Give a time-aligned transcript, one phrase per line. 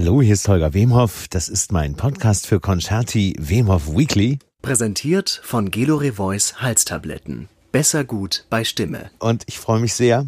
[0.00, 1.26] Hallo, hier ist Holger Wemhoff.
[1.28, 4.38] Das ist mein Podcast für Concerti Wemhoff Weekly.
[4.62, 7.48] Präsentiert von Gelore Voice Halstabletten.
[7.72, 9.10] Besser gut bei Stimme.
[9.18, 10.26] Und ich freue mich sehr.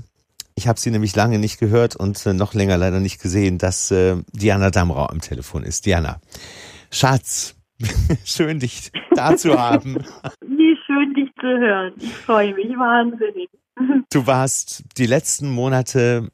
[0.57, 3.93] Ich habe sie nämlich lange nicht gehört und äh, noch länger leider nicht gesehen, dass
[3.93, 5.87] äh, Diana Damrau am Telefon ist.
[5.87, 6.21] Diana,
[6.91, 7.55] Schatz,
[8.25, 9.99] schön dich da zu haben.
[10.45, 11.93] Wie schön dich zu hören.
[12.01, 13.49] Ich freue mich wahnsinnig.
[14.13, 16.33] Du warst die letzten Monate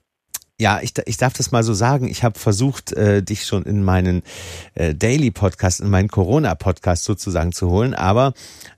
[0.59, 2.09] ja, ich, ich darf das mal so sagen.
[2.09, 4.23] Ich habe versucht, äh, dich schon in meinen
[4.75, 8.33] äh, Daily Podcast, in meinen Corona Podcast sozusagen zu holen, aber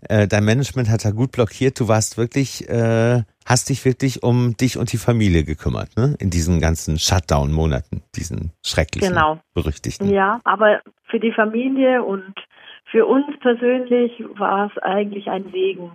[0.08, 1.78] äh, dein Management hat da gut blockiert.
[1.78, 6.16] Du warst wirklich, äh, hast dich wirklich um dich und die Familie gekümmert, ne?
[6.18, 9.38] In diesen ganzen Shutdown-Monaten, diesen schrecklichen, genau.
[9.54, 10.10] berüchtigten.
[10.10, 12.34] Ja, aber für die Familie und
[12.90, 15.92] für uns persönlich war es eigentlich ein Segen.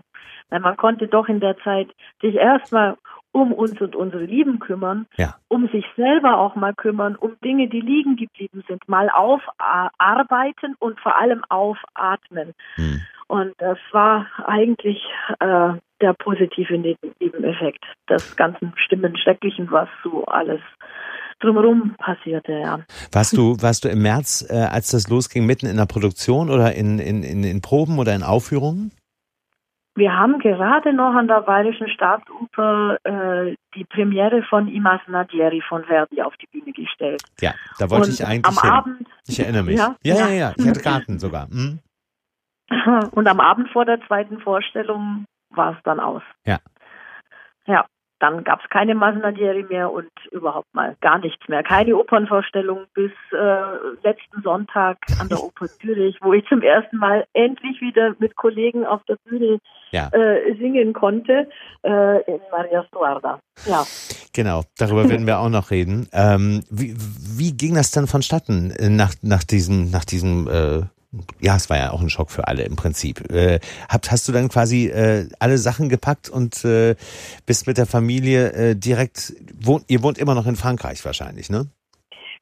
[0.49, 1.89] Weil man konnte doch in der Zeit
[2.21, 2.95] sich erstmal
[3.33, 5.35] um uns und unsere Lieben kümmern, ja.
[5.49, 10.99] um sich selber auch mal kümmern, um Dinge, die liegen geblieben sind, mal aufarbeiten und
[11.01, 12.53] vor allem aufatmen.
[12.75, 13.01] Hm.
[13.27, 15.03] Und das war eigentlich
[15.39, 20.61] äh, der positive Nebeneffekt des ganzen Stimmen Schrecklichen, was so alles
[21.39, 22.79] drumherum passierte, ja.
[23.11, 26.73] Warst du, warst du im März, äh, als das losging, mitten in der Produktion oder
[26.73, 28.91] in, in, in, in Proben oder in Aufführungen?
[29.95, 35.83] Wir haben gerade noch an der Bayerischen Staatsoper äh, die Premiere von Imas Nadieri von
[35.83, 37.21] Verdi auf die Bühne gestellt.
[37.39, 38.71] Ja, da wollte Und ich eigentlich am hin.
[38.71, 39.07] Abend.
[39.27, 39.77] Ich erinnere mich.
[39.77, 40.53] Ja, ja, ja, ja.
[40.57, 41.47] ich hatte Karten sogar.
[41.47, 41.79] Hm?
[43.11, 46.23] Und am Abend vor der zweiten Vorstellung war es dann aus.
[46.45, 46.59] Ja.
[47.65, 47.85] Ja,
[48.23, 51.61] dann gab es keine Masnadieri mehr und überhaupt mal gar nichts mehr.
[51.61, 57.25] Keine Opernvorstellung bis äh, letzten Sonntag an der Oper Zürich, wo ich zum ersten Mal
[57.33, 59.59] endlich wieder mit Kollegen auf der Bühne
[59.91, 60.07] ja.
[60.13, 61.49] äh, singen konnte
[61.83, 63.39] äh, in Maria Stuarda.
[63.65, 63.83] Ja.
[64.31, 66.07] Genau, darüber werden wir auch noch reden.
[66.13, 70.83] Ähm, wie, wie ging das dann vonstatten äh, nach, nach diesem, nach diesem äh,
[71.39, 73.29] ja, es war ja auch ein Schock für alle im Prinzip.
[73.31, 76.95] Äh, habt, hast du dann quasi äh, alle Sachen gepackt und äh,
[77.45, 81.67] bist mit der Familie äh, direkt, wohnt, ihr wohnt immer noch in Frankreich wahrscheinlich, ne?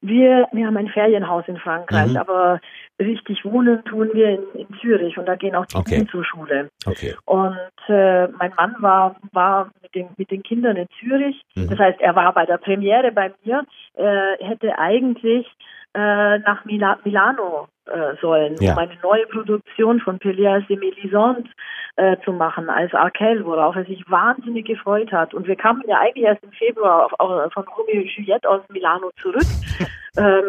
[0.04, 2.16] Wir, wir haben ein Ferienhaus in Frankreich, mhm.
[2.16, 2.60] aber
[3.00, 5.96] richtig wohnen tun wir in, in, Zürich und da gehen auch die okay.
[5.96, 6.70] Kinder zur Schule.
[6.84, 7.14] Okay.
[7.24, 7.56] Und
[7.88, 11.40] äh, mein Mann war, war mit, den, mit den Kindern in Zürich.
[11.54, 11.68] Mhm.
[11.68, 15.46] Das heißt, er war bei der Premiere bei mir, äh, hätte eigentlich
[15.94, 18.72] äh, nach Mila Milano äh, sollen, ja.
[18.72, 21.48] um eine neue Produktion von Pelléas de Mélisande
[21.96, 25.34] äh, zu machen als Arkel, worauf er sich wahnsinnig gefreut hat.
[25.34, 28.62] Und wir kamen ja eigentlich erst im Februar auf, auf, von Romeo und Juliette aus
[28.68, 29.42] Milano zurück.
[30.16, 30.44] ähm,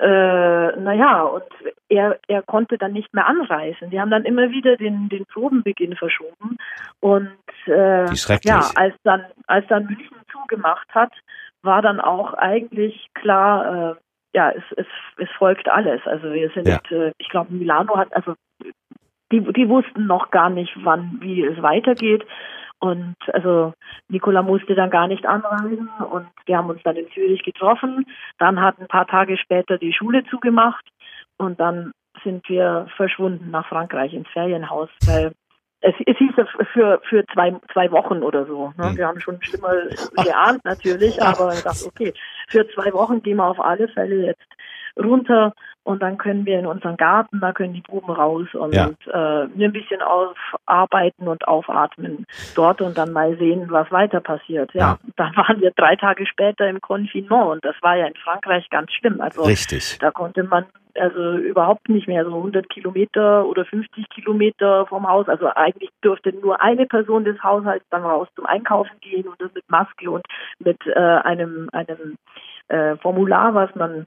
[0.00, 1.44] äh, naja, und
[1.88, 3.90] er, er konnte dann nicht mehr anreisen.
[3.90, 6.58] Die haben dann immer wieder den, den Probenbeginn verschoben.
[7.00, 7.30] Und
[7.66, 8.04] äh,
[8.42, 11.12] ja, als dann, als dann München zugemacht hat,
[11.62, 13.94] war dann auch eigentlich klar, äh,
[14.38, 16.00] ja, es, es, es folgt alles.
[16.06, 16.78] Also wir sind, ja.
[16.90, 18.34] äh, ich glaube, Milano hat, also
[19.32, 22.24] die, die wussten noch gar nicht, wann, wie es weitergeht.
[22.78, 23.74] Und also
[24.08, 28.06] Nicola musste dann gar nicht anreisen und wir haben uns dann in Zürich getroffen.
[28.38, 30.84] Dann hat ein paar Tage später die Schule zugemacht
[31.36, 31.90] und dann
[32.22, 35.32] sind wir verschwunden nach Frankreich ins Ferienhaus, weil
[35.80, 36.32] es, es hieß
[36.72, 38.72] für, für zwei, zwei Wochen oder so.
[38.76, 38.90] Ne?
[38.90, 38.96] Hm.
[38.96, 39.74] Wir haben schon schlimmer
[40.24, 42.12] geahnt natürlich, aber ich dachte, okay,
[42.48, 44.46] für zwei Wochen gehen wir auf alle Fälle jetzt
[44.98, 48.88] runter und dann können wir in unseren Garten, da können die Buben raus und ja.
[48.88, 54.74] äh, wir ein bisschen aufarbeiten und aufatmen dort und dann mal sehen, was weiter passiert.
[54.74, 54.98] Ja, ja.
[55.16, 58.92] dann waren wir drei Tage später im Confinement und das war ja in Frankreich ganz
[58.92, 59.20] schlimm.
[59.20, 59.98] Also Richtig.
[60.00, 60.66] da konnte man
[61.00, 65.28] also überhaupt nicht mehr so 100 Kilometer oder 50 Kilometer vom Haus.
[65.28, 69.52] Also eigentlich durfte nur eine Person des Haushalts dann raus zum Einkaufen gehen und das
[69.54, 70.24] mit Maske und
[70.58, 72.16] mit äh, einem einem
[72.68, 74.06] äh, Formular, was man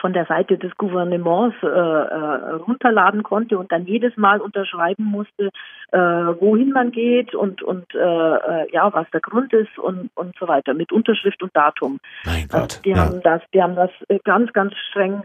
[0.00, 5.50] von der Seite des Gouvernements äh, äh, runterladen konnte und dann jedes Mal unterschreiben musste,
[5.92, 10.36] äh, wohin man geht und und äh, äh, ja was der Grund ist und und
[10.38, 11.98] so weiter mit Unterschrift und Datum.
[12.24, 12.60] Mein Gott.
[12.60, 12.96] Also die ja.
[12.98, 13.90] haben das, die haben das
[14.24, 15.22] ganz ganz streng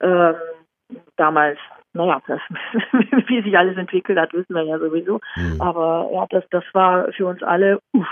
[0.00, 0.34] ähm,
[1.16, 1.58] damals
[1.92, 2.40] naja, das,
[3.26, 5.20] wie sich alles entwickelt hat, wissen wir ja sowieso.
[5.34, 5.60] Mhm.
[5.60, 8.06] Aber ja, das, das war für uns alle uff,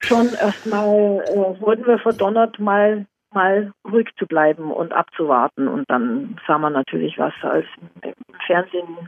[0.00, 5.68] schon erstmal, äh, wurden wir verdonnert, mal mal ruhig zu bleiben und abzuwarten.
[5.68, 7.66] Und dann sah man natürlich, was als
[8.02, 8.14] im
[8.46, 9.06] Fernsehen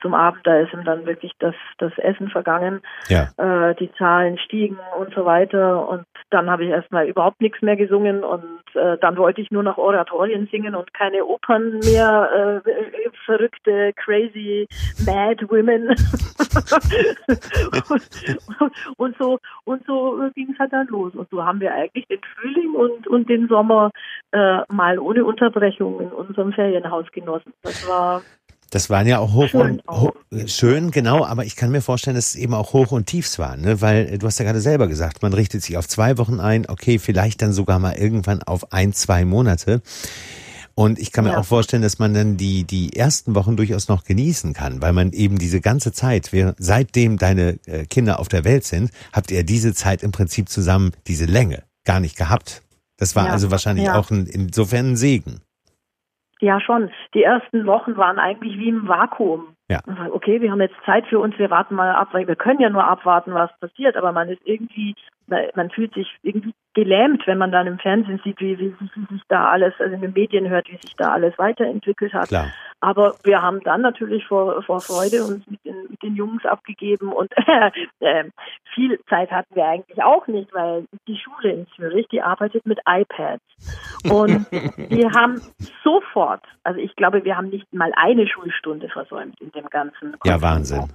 [0.00, 2.80] zum Abend, da ist ihm dann wirklich das, das Essen vergangen.
[3.08, 3.28] Ja.
[3.36, 5.88] Äh, die Zahlen stiegen und so weiter.
[5.88, 9.62] Und dann habe ich erstmal überhaupt nichts mehr gesungen und äh, dann wollte ich nur
[9.62, 14.66] noch Oratorien singen und keine Opern mehr, äh, äh verrückte, crazy,
[15.04, 15.88] mad women.
[17.88, 18.02] und,
[18.96, 21.14] und, so und so ging es halt dann los.
[21.14, 23.90] Und so haben wir eigentlich den Frühling und, und den Sommer
[24.32, 27.52] äh, mal ohne Unterbrechung in unserem Ferienhaus genossen.
[27.62, 28.22] Das war
[28.70, 30.02] das waren ja auch hoch Schön und auch.
[30.02, 30.12] ho
[30.46, 33.62] schön, genau, aber ich kann mir vorstellen, dass es eben auch hoch und tiefs waren,
[33.62, 33.80] ne?
[33.80, 36.68] weil äh, du hast ja gerade selber gesagt, man richtet sich auf zwei Wochen ein,
[36.68, 39.80] okay, vielleicht dann sogar mal irgendwann auf ein, zwei Monate.
[40.74, 41.38] Und ich kann mir Ja.
[41.38, 45.10] auch vorstellen, dass man dann die, die ersten Wochen durchaus noch genießen kann, weil man
[45.12, 49.74] eben diese ganze Zeit, seitdem deine äh, Kinder auf der Welt sind, habt ihr diese
[49.74, 52.62] Zeit im Prinzip zusammen, diese Länge, gar nicht gehabt.
[52.96, 53.32] Das war Ja.
[53.32, 53.94] also wahrscheinlich Ja.
[53.98, 55.40] auch ein, insofern ein Segen.
[56.40, 56.90] Ja, schon.
[57.14, 59.56] Die ersten Wochen waren eigentlich wie im Vakuum.
[59.68, 59.80] Ja.
[60.12, 62.70] Okay, wir haben jetzt Zeit für uns, wir warten mal ab, weil wir können ja
[62.70, 64.94] nur abwarten, was passiert, aber man ist irgendwie,
[65.54, 69.22] man fühlt sich irgendwie gelähmt, wenn man dann im Fernsehen sieht, wie, wie, wie sich
[69.28, 72.28] da alles, also in den Medien hört, wie sich da alles weiterentwickelt hat.
[72.28, 72.52] Klar.
[72.80, 77.12] Aber wir haben dann natürlich vor, vor Freude uns mit den, mit den Jungs abgegeben
[77.12, 77.32] und
[78.00, 78.24] äh,
[78.74, 82.78] viel Zeit hatten wir eigentlich auch nicht, weil die Schule in Zürich, die arbeitet mit
[82.86, 83.42] iPads.
[84.08, 85.40] Und wir haben
[85.82, 90.40] sofort, also ich glaube, wir haben nicht mal eine Schulstunde versäumt in dem ganzen Ja,
[90.40, 90.88] Wahnsinn.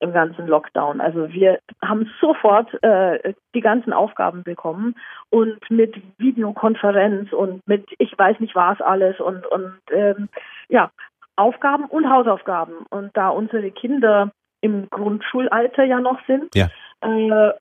[0.00, 1.00] Im ganzen Lockdown.
[1.00, 4.94] Also wir haben sofort äh, die ganzen Aufgaben bekommen
[5.30, 10.28] und mit Videokonferenz und mit ich weiß nicht was alles und und ähm,
[10.68, 10.90] ja
[11.36, 16.68] Aufgaben und Hausaufgaben und da unsere Kinder im Grundschulalter ja noch sind Ja.
[17.00, 17.52] äh,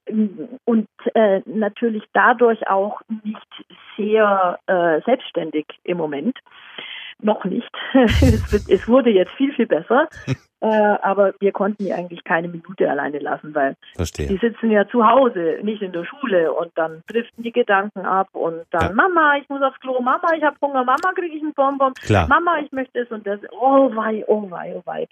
[0.66, 3.66] und äh, natürlich dadurch auch nicht
[3.98, 6.38] sehr äh, selbstständig im Moment.
[7.22, 7.70] Noch nicht.
[7.94, 10.08] es, wird, es wurde jetzt viel, viel besser.
[10.62, 14.38] äh, aber wir konnten die eigentlich keine Minute alleine lassen, weil die Verstehe.
[14.40, 18.66] sitzen ja zu Hause, nicht in der Schule und dann driften die Gedanken ab und
[18.72, 18.94] dann Ja.
[18.94, 22.28] Mama, ich muss aufs Klo, Mama, ich habe Hunger, Mama, kriege ich einen Bonbon, Klar.
[22.28, 25.08] Mama, ich möchte es und das, oh wei, oh wei, oh wei.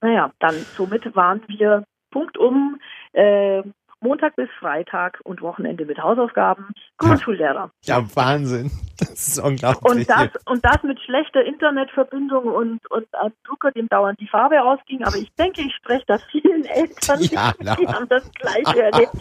[0.00, 2.78] Naja, dann somit waren wir punktum
[3.12, 3.62] äh,
[4.00, 6.68] Montag bis Freitag und Wochenende mit Hausaufgaben
[6.98, 7.70] Grundschullehrer.
[7.84, 8.70] Ja, Wahnsinn.
[8.98, 9.84] Das ist unglaublich.
[9.84, 14.62] Und das, und das mit schlechter Internetverbindung und, und einem Drucker, dem dauernd die Farbe
[14.62, 15.04] ausging.
[15.04, 19.12] Aber ich denke, ich spreche da vielen Eltern, Ja, die, haben das Gleiche erlebt.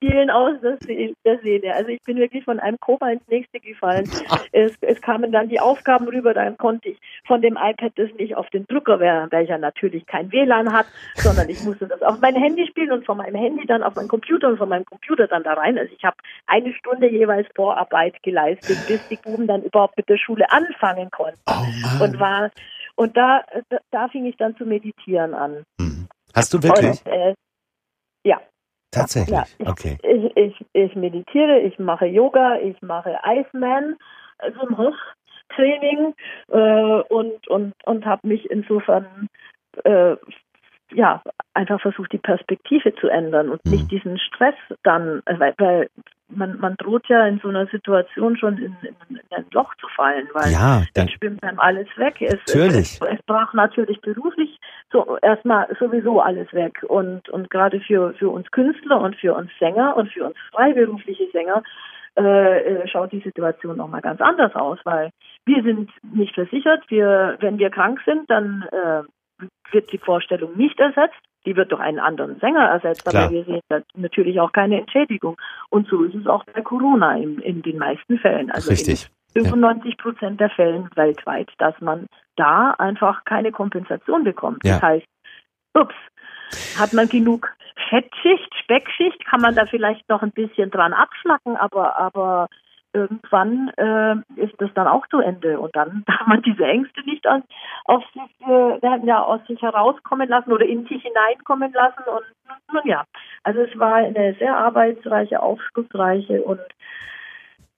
[0.00, 1.74] Vielen aus der Se- der Seele.
[1.74, 4.10] Also ich bin wirklich von einem Koma ins nächste gefallen.
[4.52, 8.36] Es, es kamen dann die Aufgaben rüber, dann konnte ich von dem iPad das nicht
[8.36, 10.86] auf den Drucker, welcher natürlich kein WLAN hat,
[11.16, 14.08] sondern ich musste das auf mein Handy spielen und von meinem Handy dann auf meinen
[14.08, 15.78] Computer und von meinem Computer dann da rein.
[15.78, 20.18] Also ich habe eine Stunde jeweils Vorarbeit geleistet, bis die Buben dann überhaupt mit der
[20.18, 21.40] Schule anfangen konnten.
[21.48, 22.04] oh.
[22.04, 22.50] Und war
[22.94, 25.62] und da, da, da fing ich dann zu meditieren an.
[25.80, 26.08] Hm.
[26.34, 27.00] Hast du wirklich?
[27.04, 27.34] Und, äh,
[28.24, 28.40] ja,
[28.90, 29.36] Tatsächlich.
[29.36, 29.98] ja, ich, Okay.
[30.02, 33.96] ich, ich, ich meditiere, ich mache Yoga, ich mache Iceman,
[34.38, 36.14] also ein Hochtraining
[36.50, 39.28] äh, und, und, und habe mich insofern
[39.84, 40.16] äh,
[40.92, 41.22] ja,
[41.54, 43.72] einfach versucht, die Perspektive zu ändern und Mhm.
[43.72, 45.90] nicht diesen Stress dann, äh, weil, weil
[46.28, 49.88] man, man droht ja in so einer Situation schon in, in, in ein Loch zu
[49.88, 52.20] fallen, weil Ja, dann dann schwimmt einem alles weg.
[52.20, 52.98] Es, Natürlich.
[53.00, 54.58] Es, es brach natürlich beruflich
[54.92, 56.84] so erstmal sowieso alles weg.
[56.86, 61.30] Und, und gerade für, für uns Künstler und für uns Sänger und für uns freiberufliche
[61.32, 61.62] Sänger
[62.16, 65.10] äh, äh, schaut die Situation nochmal ganz anders aus, weil
[65.46, 66.82] wir sind nicht versichert.
[66.88, 69.02] Wir, wenn wir krank sind, dann äh,
[69.70, 71.18] wird die Vorstellung nicht ersetzt.
[71.46, 73.24] Die wird durch einen anderen Sänger ersetzt, Klar.
[73.24, 75.36] aber wir sehen da natürlich auch keine Entschädigung.
[75.70, 78.50] Und so ist es auch bei Corona in, in den meisten Fällen.
[78.50, 79.08] Also in richtig.
[79.34, 82.06] 95 Prozent der Fällen weltweit, dass man
[82.36, 84.64] da einfach keine Kompensation bekommt.
[84.64, 84.74] Ja.
[84.74, 85.06] Das heißt,
[85.74, 85.94] ups,
[86.78, 87.54] hat man genug
[87.88, 92.48] Fettschicht, Speckschicht, kann man da vielleicht noch ein bisschen dran abschlacken, aber, aber
[92.98, 95.58] irgendwann äh, ist das dann auch zu Ende.
[95.58, 97.42] Und dann darf man diese Ängste nicht an,
[97.84, 102.02] auf sich, äh, ja, aus sich herauskommen lassen oder in sich hineinkommen lassen.
[102.06, 102.24] Und
[102.72, 103.04] nun ja,
[103.44, 106.60] also es war eine sehr arbeitsreiche, aufschlussreiche und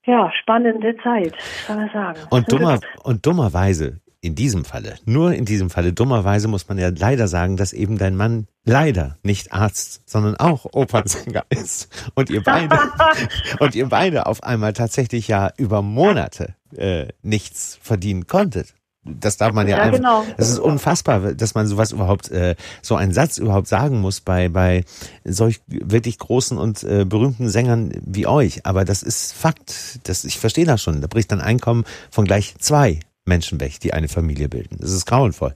[0.04, 1.34] ja, spannende Zeit,
[1.66, 2.20] kann man sagen.
[2.30, 6.90] Und dummer und dummerweise in diesem Falle, nur in diesem Falle, dummerweise muss man ja
[6.94, 11.88] leider sagen, dass eben dein Mann leider nicht Arzt, sondern auch Opernsänger ist.
[12.14, 12.78] Und ihr beide,
[13.60, 18.74] und ihr beide auf einmal tatsächlich ja über Monate äh, nichts verdienen konntet.
[19.02, 19.96] Das darf man ja, Ja, einfach.
[19.96, 20.24] genau.
[20.36, 24.50] Das ist unfassbar, dass man sowas überhaupt, äh, so einen Satz überhaupt sagen muss bei
[24.50, 24.84] bei
[25.24, 28.66] solch wirklich großen und äh, berühmten Sängern wie euch.
[28.66, 30.00] Aber das ist Fakt.
[30.04, 31.00] Das ich verstehe das schon.
[31.00, 34.76] Da bricht ein Einkommen von gleich zwei Menschen weg, die eine Familie bilden.
[34.78, 35.54] Das ist grauenvoll.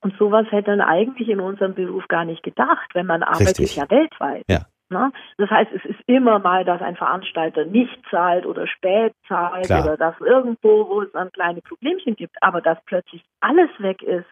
[0.00, 3.76] Und sowas hätte man eigentlich in unserem Beruf gar nicht gedacht, wenn man arbeitet Richtig.
[3.76, 4.44] ja weltweit.
[4.48, 4.60] Ja.
[4.88, 5.12] Ne?
[5.36, 9.84] Das heißt, es ist immer mal, dass ein Veranstalter nicht zahlt oder spät zahlt Klar.
[9.84, 14.26] oder dass irgendwo, wo es dann kleine Problemchen gibt, aber dass plötzlich alles weg ist,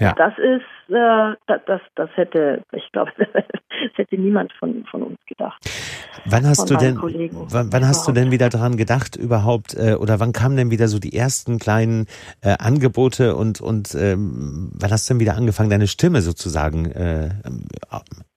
[0.00, 0.14] Ja.
[0.14, 1.34] das ist, äh,
[1.66, 5.60] das, das, hätte, ich glaube, das hätte niemand von, von uns gedacht.
[6.24, 9.94] Wann hast du denn, Kollegen wann, wann hast du denn wieder daran gedacht überhaupt, äh,
[9.94, 12.06] oder wann kamen denn wieder so die ersten kleinen
[12.42, 17.30] äh, Angebote und und ähm, wann hast du denn wieder angefangen, deine Stimme sozusagen äh,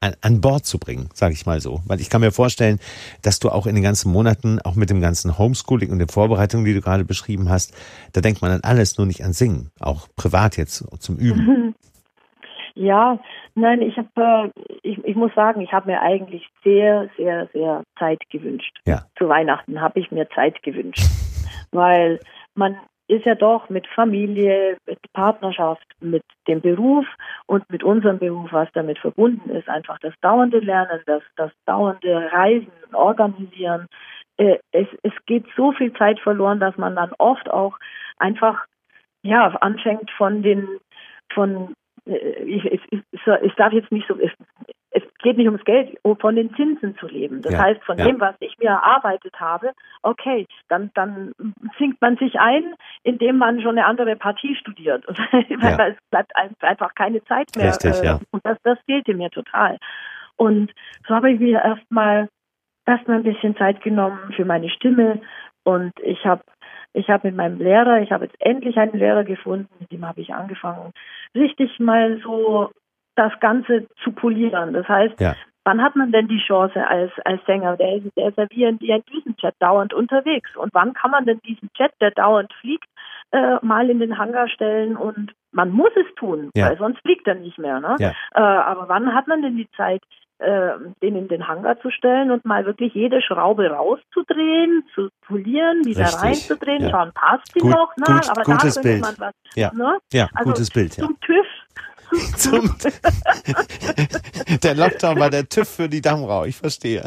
[0.02, 1.82] an, an Bord zu bringen, sage ich mal so?
[1.88, 2.80] Weil ich kann mir vorstellen,
[3.22, 6.66] dass du auch in den ganzen Monaten, auch mit dem ganzen Homeschooling und den Vorbereitungen,
[6.66, 7.74] die du gerade beschrieben hast,
[8.14, 11.76] da denkt man an alles, nur nicht an Singen, auch privat jetzt zum Üben.
[12.74, 13.20] Ja,
[13.54, 17.84] nein, ich habe, äh, ich, ich muss sagen, ich habe mir eigentlich sehr, sehr, sehr
[18.00, 18.80] Zeit gewünscht.
[18.86, 19.04] Ja.
[19.18, 21.04] Zu Weihnachten habe ich mir Zeit gewünscht,
[21.72, 22.20] weil
[22.56, 22.78] man
[23.12, 27.06] ist ja doch mit Familie, mit Partnerschaft, mit dem Beruf
[27.46, 32.32] und mit unserem Beruf, was damit verbunden ist, einfach das dauernde Lernen, das, das dauernde
[32.32, 33.88] Reisen, Organisieren.
[34.38, 37.78] Äh, es, es geht so viel Zeit verloren, dass man dann oft auch
[38.18, 38.66] einfach
[39.24, 40.68] ja anfängt von den
[41.34, 41.74] von
[42.06, 44.18] äh, ich, ich, ich, darf jetzt nicht so,
[44.92, 47.42] es, geht nicht ums Geld, um von den Zinsen zu leben.
[47.42, 48.06] Das Ja, heißt, von ja.
[48.06, 49.72] dem, was ich mir erarbeitet habe,
[50.04, 51.34] okay, dann, dann
[51.80, 55.06] sinkt man sich ein, indem man schon eine andere Partie studiert.
[55.08, 55.88] Weil Ja.
[55.88, 57.68] es bleibt ein- einfach keine Zeit mehr.
[57.70, 58.20] Richtig, ja.
[58.32, 59.78] Und das, das fehlte mir total.
[60.36, 60.72] Und
[61.08, 62.28] so habe ich mir erstmal
[62.86, 65.22] erstmal ein bisschen Zeit genommen für meine Stimme
[65.64, 66.44] und ich habe
[66.94, 70.20] ich habe mit meinem Lehrer, ich habe jetzt endlich einen Lehrer gefunden, mit dem habe
[70.20, 70.92] ich angefangen,
[71.34, 72.70] richtig mal so
[73.22, 74.74] das Ganze zu polieren.
[74.74, 75.36] Das heißt, Ja.
[75.64, 77.78] wann hat man denn die Chance als, als Sänger?
[77.78, 80.50] Der ist, der ist ja wie ein, wie ein Düsenjet dauernd unterwegs.
[80.56, 82.88] Und wann kann man denn diesen Jet, der dauernd fliegt,
[83.32, 86.70] äh, mal in den Hangar stellen und man muss es tun, Ja.
[86.70, 87.80] weil sonst fliegt er nicht mehr.
[87.80, 87.96] Ne?
[88.00, 88.10] Ja.
[88.34, 90.02] Äh, aber wann hat man denn die Zeit,
[90.40, 90.72] äh,
[91.04, 96.02] den in den Hangar zu stellen und mal wirklich jede Schraube rauszudrehen, zu polieren, wieder
[96.06, 96.90] Richtig, reinzudrehen, ja.
[96.90, 97.96] schauen, passt die Gut- noch?
[97.98, 98.06] Ne?
[98.08, 99.02] gut- aber gutes da Bild.
[99.02, 99.72] Man was, Ja.
[99.74, 99.98] Ne?
[100.12, 101.06] Ja, Also gutes Bild, ja.
[101.06, 101.46] Zum TÜV.
[102.38, 102.76] Zum,
[104.64, 107.04] der Lockdown war der TÜV für die Dammrau, ich verstehe.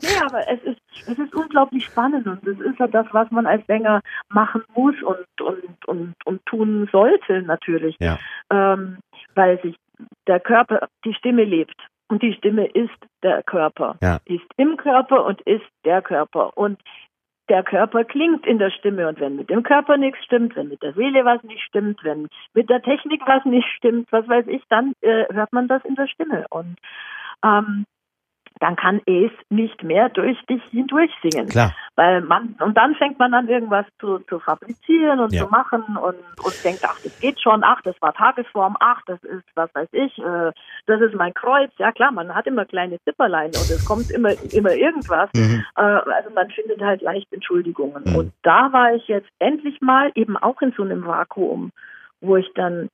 [0.00, 3.46] Nee, aber es ist, es ist unglaublich spannend und es ist ja das, was man
[3.46, 7.96] als Sänger machen muss und, und, und, und tun sollte natürlich.
[8.00, 8.18] Ja.
[8.50, 8.98] Ähm,
[9.34, 9.76] weil sich
[10.26, 11.74] der Körper, die Stimme lebt.
[12.10, 13.96] Und die Stimme ist der Körper.
[14.00, 14.18] Ja.
[14.24, 16.56] Ist im Körper und ist der Körper.
[16.56, 16.80] Und
[17.48, 19.08] der Körper klingt in der Stimme.
[19.08, 22.28] Und wenn mit dem Körper nichts stimmt, wenn mit der Seele was nicht stimmt, wenn
[22.54, 25.94] mit der Technik was nicht stimmt, was weiß ich, dann äh, hört man das in
[25.94, 26.46] der Stimme.
[26.50, 26.76] Und
[27.44, 27.84] ähm,
[28.60, 31.48] dann kann es nicht mehr durch dich hindurch singen.
[31.48, 35.44] Klar, Weil man, und dann fängt man an, irgendwas zu, zu fabrizieren und Ja.
[35.44, 39.22] zu machen und, und denkt, ach, das geht schon, ach, das war Tagesform, ach, das
[39.24, 40.52] ist, was weiß ich, äh,
[40.86, 41.70] das ist mein Kreuz.
[41.78, 45.30] Ja klar, man hat immer kleine Zipperlein und es kommt immer, immer irgendwas.
[45.34, 45.64] Mhm.
[45.76, 48.04] Äh, also man findet halt leicht Entschuldigungen.
[48.04, 48.16] Mhm.
[48.16, 51.72] Und da war ich jetzt endlich mal eben auch in so einem Vakuum,
[52.20, 52.90] wo ich dann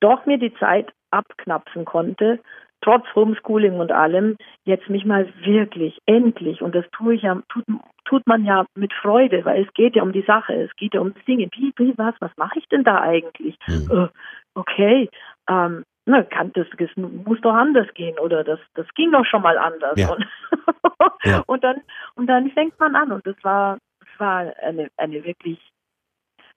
[0.00, 2.40] doch mir die Zeit abknapsen konnte,
[2.84, 7.64] trotz Homeschooling und allem, jetzt mich mal wirklich, endlich, und das tue ich ja, tut,
[8.04, 11.00] tut man ja mit Freude, weil es geht ja um die Sache, es geht ja
[11.00, 11.50] um das Singen.
[11.54, 13.56] Wie, wie, was, was mache ich denn da eigentlich?
[13.66, 14.10] Mhm.
[14.54, 15.08] Okay,
[15.48, 19.42] ähm, na, kann, das, das muss doch anders gehen oder das, das ging doch schon
[19.42, 19.98] mal anders.
[19.98, 20.12] Ja.
[20.12, 20.26] Und,
[21.24, 21.42] Ja.
[21.46, 21.80] und dann
[22.16, 25.58] und dann fängt man an und das war das war eine, eine wirklich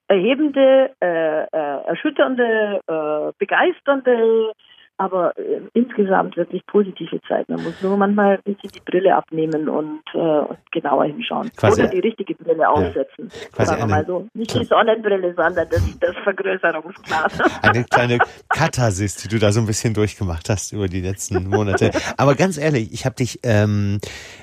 [0.10, 4.52] erhebende, äh, äh, erschütternde, äh, begeisternde,
[4.98, 7.48] aber äh, insgesamt wirklich positive Zeit.
[7.50, 11.52] Man muss nur manchmal ein bisschen die Brille abnehmen und, äh, und genauer hinschauen.
[11.56, 13.30] Quasi- Oder die richtige Brille aufsetzen.
[13.52, 14.28] Quasi Sagen wir mal so.
[14.34, 17.40] Nicht die Sonnenbrille, sondern das, das Vergrößerungsglas.
[17.62, 18.18] Eine kleine
[18.50, 21.92] Katharsis, die du da so ein bisschen durchgemacht hast über die letzten Monate.
[22.18, 24.00] Aber ganz ehrlich, ich habe dich ähm,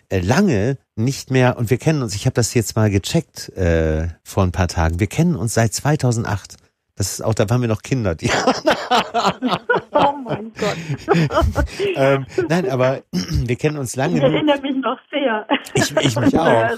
[0.09, 4.09] äh, lange nicht mehr, und wir kennen uns, ich habe das jetzt mal gecheckt äh,
[4.23, 6.59] vor ein paar Tagen, wir kennen uns seit 2008.
[6.97, 8.15] Das ist auch, da waren wir noch Kinder.
[8.15, 8.27] Die,
[9.93, 10.77] oh mein Gott.
[11.97, 14.17] ähm, nein, aber wir kennen uns lange.
[14.17, 15.47] Ich erinnere mich noch sehr.
[15.75, 16.71] Ich- ich mich auch.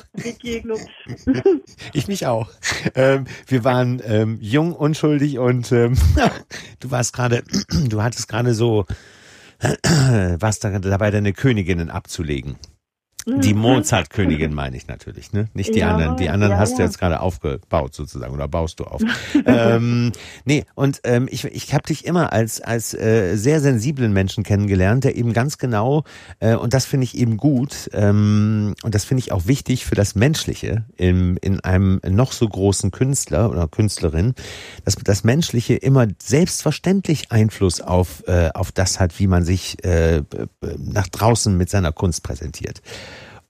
[1.93, 2.51] Ich mich auch.
[2.95, 5.97] Ähm, wir waren ähm, jung, unschuldig und ähm,
[6.81, 7.43] du warst gerade,
[7.89, 8.87] du hattest gerade so,
[9.61, 12.57] warst da dabei, deine Königinnen abzulegen.
[13.29, 15.49] Die Mozart-Königin meine ich natürlich, ne?
[15.53, 16.17] Nicht die Ja, anderen.
[16.17, 16.85] Die anderen ja, hast du ja.
[16.85, 19.03] jetzt gerade aufgebaut sozusagen oder baust du auf.
[19.47, 20.13] ähm,
[20.45, 25.03] nee, und ähm, ich, ich habe dich immer als als äh, sehr sensiblen Menschen kennengelernt,
[25.03, 26.05] der eben ganz genau
[26.39, 29.97] äh, und das finde ich eben gut ähm, und das finde ich auch wichtig für
[29.97, 34.35] das Menschliche im, in einem noch so großen Künstler oder Künstlerin,
[34.85, 40.23] dass das Menschliche immer selbstverständlich Einfluss auf äh, auf das hat, wie man sich äh,
[40.79, 42.83] nach draußen mit seiner Kunst präsentiert.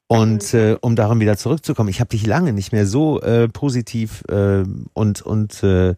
[0.08, 4.22] Und äh, um darum wieder zurückzukommen, ich habe dich lange nicht mehr so äh, positiv
[4.28, 5.94] äh, und und äh,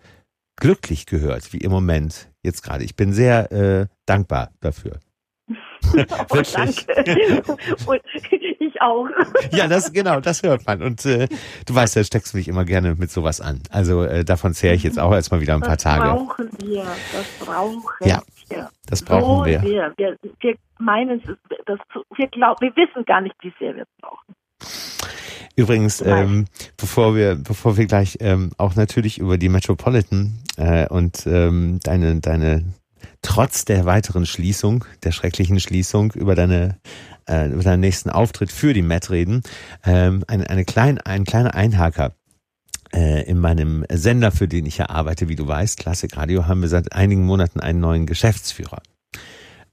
[0.56, 2.84] glücklich gehört wie im Moment jetzt gerade.
[2.84, 4.98] Ich bin sehr äh, dankbar dafür.
[6.30, 6.84] Oh, Wirklich.
[6.86, 7.42] danke.
[7.86, 8.00] Und
[8.60, 9.06] ich auch.
[9.52, 10.82] Ja, das genau, das hört man.
[10.82, 11.28] Und äh,
[11.64, 13.62] du weißt, da steckst du mich immer gerne mit sowas an.
[13.70, 16.04] Also äh, davon zehre ich jetzt auch erstmal wieder ein paar Das Tage.
[16.04, 16.84] brauchen wir.
[16.84, 18.70] Das brauchen Ja, wir.
[18.86, 19.60] Das brauchen so wir.
[19.60, 19.92] Sehr.
[19.96, 21.22] Wir, wir meinen
[21.66, 21.78] das,
[22.16, 24.34] wir glauben, wir wissen gar nicht, wie sehr wir es brauchen.
[25.56, 26.44] Übrigens, ähm,
[26.76, 32.20] bevor wir, bevor wir gleich ähm, auch natürlich über die Metropolitan äh, und ähm, deine,
[32.20, 32.64] deine
[33.22, 36.78] trotz der weiteren Schließung, der schrecklichen Schließung über deine
[37.28, 39.42] äh, über deinen nächsten Auftritt für die Met reden,
[39.84, 42.14] ähm, eine, eine klein, ein kleiner Einhaker.
[42.92, 46.62] Äh, in meinem Sender, für den ich ja arbeite, wie du weißt, Klassik Radio, haben
[46.62, 48.80] wir seit einigen Monaten einen neuen Geschäftsführer.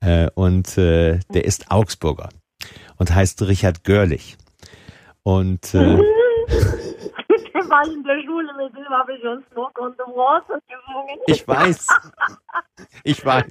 [0.01, 2.29] Äh, und äh, der ist Augsburger
[2.97, 4.37] und heißt Richard Görlich.
[5.23, 5.97] Und äh,
[7.55, 11.19] Der war in der Schule, mit dem habe ich schon Smoke on the Water gesungen.
[11.25, 11.87] Ich weiß.
[13.03, 13.45] Ich weiß.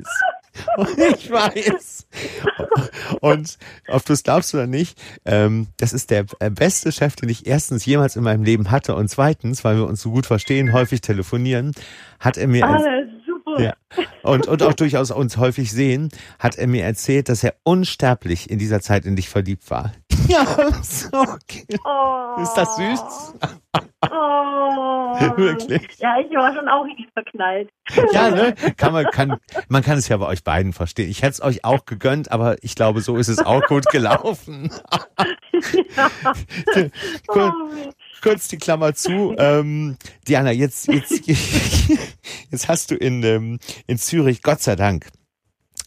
[1.19, 2.07] Ich weiß.
[3.21, 3.59] Und
[3.89, 7.47] ob du es glaubst oder nicht, ähm, das ist der äh, beste Chef, den ich
[7.47, 11.01] erstens jemals in meinem Leben hatte und zweitens, weil wir uns so gut verstehen, häufig
[11.01, 11.73] telefonieren,
[12.21, 13.14] hat er mir Alles
[13.59, 13.75] ja,
[14.23, 18.59] und, und auch durchaus uns häufig sehen, hat er mir erzählt, dass er unsterblich in
[18.59, 19.93] dieser Zeit in dich verliebt war.
[20.27, 20.47] Ja,
[20.83, 21.67] so okay.
[21.85, 22.41] Oh.
[22.41, 23.35] Ist das süß?
[24.11, 25.37] Oh.
[25.37, 25.87] Wirklich?
[25.99, 27.69] Ja, ich war schon auch in ihn verknallt.
[28.13, 28.55] Ja, ne?
[28.79, 29.37] Kann man, kann,
[29.69, 31.11] man kann es ja bei euch beiden verstehen.
[31.11, 34.71] Ich hätte es euch auch gegönnt, aber ich glaube, so ist es auch gut gelaufen.
[37.27, 37.91] Kur- Oh,
[38.25, 39.35] Kurz die Klammer zu.
[39.37, 41.27] Ähm, Diana, jetzt, jetzt,
[42.51, 45.11] jetzt hast du in, ähm, in Zürich, Gott sei Dank,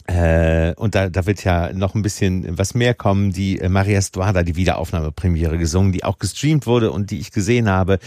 [0.05, 4.01] äh, und da, da wird ja noch ein bisschen was mehr kommen, die äh, Maria
[4.03, 7.97] Stuarda, die Wiederaufnahmepremiere gesungen, die auch gestreamt wurde und die ich gesehen habe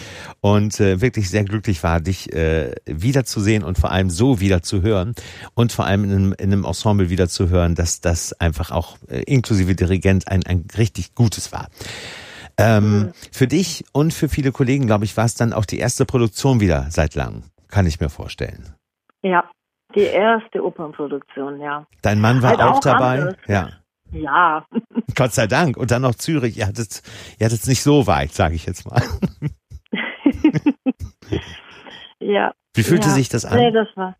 [0.41, 4.81] und äh, wirklich sehr glücklich war, dich äh, wiederzusehen und vor allem so wieder zu
[4.81, 5.17] hören
[5.55, 8.97] und vor allem in einem, in einem Ensemble wieder zu hören, dass das einfach auch
[9.09, 11.69] äh, inklusive Dirigent ein, ein richtig gutes war.
[12.61, 16.05] Ähm, Für dich und für viele Kollegen, glaube ich, war es dann auch die erste
[16.05, 18.75] Produktion wieder seit langem, kann ich mir vorstellen.
[19.23, 19.49] Ja,
[19.95, 21.87] die erste Opernproduktion, ja.
[22.03, 23.21] Dein Mann war Halt auch, auch dabei.
[23.21, 23.37] anders.
[23.49, 23.69] Ja.
[24.13, 24.67] Ja,
[25.15, 25.77] Gott sei Dank.
[25.77, 26.57] Und dann noch Zürich.
[26.59, 27.03] Ihr hattet,
[27.39, 29.03] ihr hattet nicht so weit, sage ich jetzt mal.
[32.19, 32.53] ja.
[32.75, 33.15] Wie fühlte ja.
[33.15, 33.59] sich das an?
[33.59, 34.17] Nee, das war.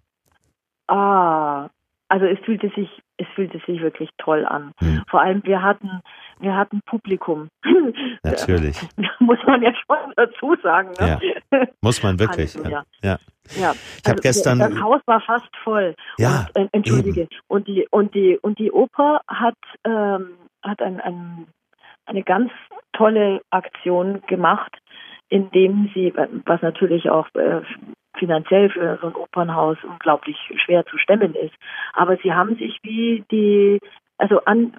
[0.87, 1.71] Ah,
[2.09, 4.73] also es fühlte sich, es fühlte sich wirklich toll an.
[4.79, 5.03] Hm.
[5.09, 6.01] Vor allem wir hatten,
[6.41, 7.49] wir hatten Publikum.
[8.23, 8.81] Natürlich.
[9.19, 10.93] Muss man ja schon dazu sagen.
[10.99, 11.69] Ne?
[11.81, 12.55] Muss man wirklich.
[12.57, 12.85] Halleluja.
[13.03, 13.19] Ja.
[13.59, 13.73] Ja.
[14.03, 14.59] Ich habe gestern.
[14.59, 15.95] Das Haus war fast voll.
[16.19, 17.29] Ja, Und, äh, entschuldige.
[17.49, 21.47] Und die und die und die Oper hat ähm, hat ein, ein,
[22.07, 22.53] eine ganz
[22.93, 24.77] tolle Aktion gemacht,
[25.29, 26.13] indem sie,
[26.45, 27.63] was natürlich auch äh,
[28.19, 31.55] finanziell für so ein Opernhaus unglaublich schwer zu stemmen ist,
[31.95, 33.79] aber sie haben sich wie die
[34.19, 34.75] also an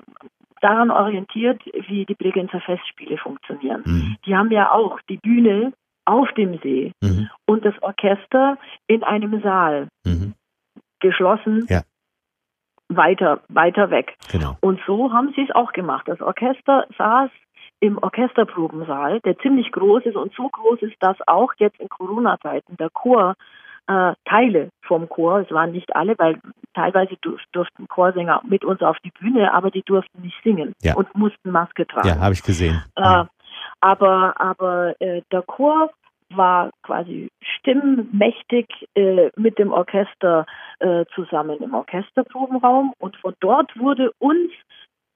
[0.61, 3.83] daran orientiert, wie die Bregenzer Festspiele funktionieren.
[3.85, 4.17] Mhm.
[4.25, 5.73] Die haben ja auch die Bühne
[6.05, 7.29] auf dem See Mhm.
[7.47, 10.33] und das Orchester in einem Saal Mhm.
[10.99, 11.81] geschlossen Ja.
[12.89, 14.15] weiter weiter weg.
[14.31, 14.57] Genau.
[14.61, 16.07] Und so haben sie es auch gemacht.
[16.07, 17.29] Das Orchester saß
[17.79, 22.77] im Orchesterprobensaal, der ziemlich groß ist und so groß ist, dass auch jetzt in Corona-Zeiten
[22.77, 23.35] der Chor
[23.87, 26.39] äh, Teile vom Chor, es waren nicht alle, weil
[26.73, 30.95] teilweise durf, durften Chorsänger mit uns auf die Bühne, aber die durften nicht singen Ja.
[30.95, 32.07] und mussten Maske tragen.
[32.07, 32.83] Ja, habe ich gesehen.
[32.95, 33.25] Äh,
[33.81, 35.91] aber aber äh, der Chor
[36.33, 40.45] war quasi stimmmächtig äh, mit dem Orchester
[40.79, 44.51] äh, zusammen im Orchesterprobenraum und von dort wurde uns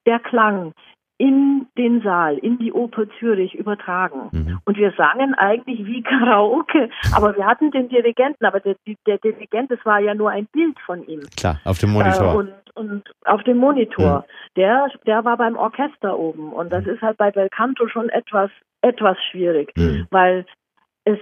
[0.05, 0.73] der Klang
[1.17, 4.29] in den Saal, in die Oper Zürich übertragen.
[4.31, 4.59] Mhm.
[4.65, 8.75] Und wir sangen eigentlich wie Karaoke, aber wir hatten den Dirigenten, aber der,
[9.07, 11.21] der Dirigent, das war ja nur ein Bild von ihm.
[11.37, 12.33] Klar, auf dem Monitor.
[12.33, 14.25] Äh, und, und auf dem Monitor.
[14.57, 16.51] Der, der war beim Orchester oben.
[16.51, 18.51] Und das ist halt bei Belcanto schon etwas,
[18.81, 20.07] etwas schwierig, Mhm.
[20.11, 20.45] weil
[21.05, 21.19] es,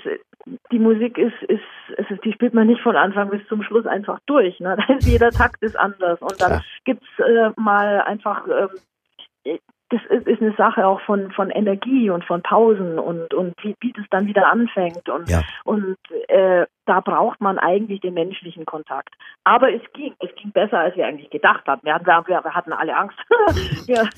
[0.71, 1.62] die Musik ist, ist,
[1.97, 4.60] es ist, die spielt man nicht von Anfang bis zum Schluss einfach durch.
[4.60, 4.77] Ne?
[5.01, 6.21] Jeder Takt ist anders.
[6.21, 6.63] Und dann Klar.
[6.86, 12.24] gibt's äh, mal einfach, ähm, das ist, ist eine Sache auch von, von Energie und
[12.26, 15.08] von Pausen und, und wie, wie das dann wieder anfängt.
[15.08, 15.41] Und, Ja.
[15.65, 19.13] und äh, da braucht man eigentlich den menschlichen Kontakt.
[19.43, 21.86] Aber es ging, es ging besser, als wir eigentlich gedacht hatten.
[21.86, 23.17] Wir hatten, wir, wir hatten alle Angst.
[23.88, 24.10] wir,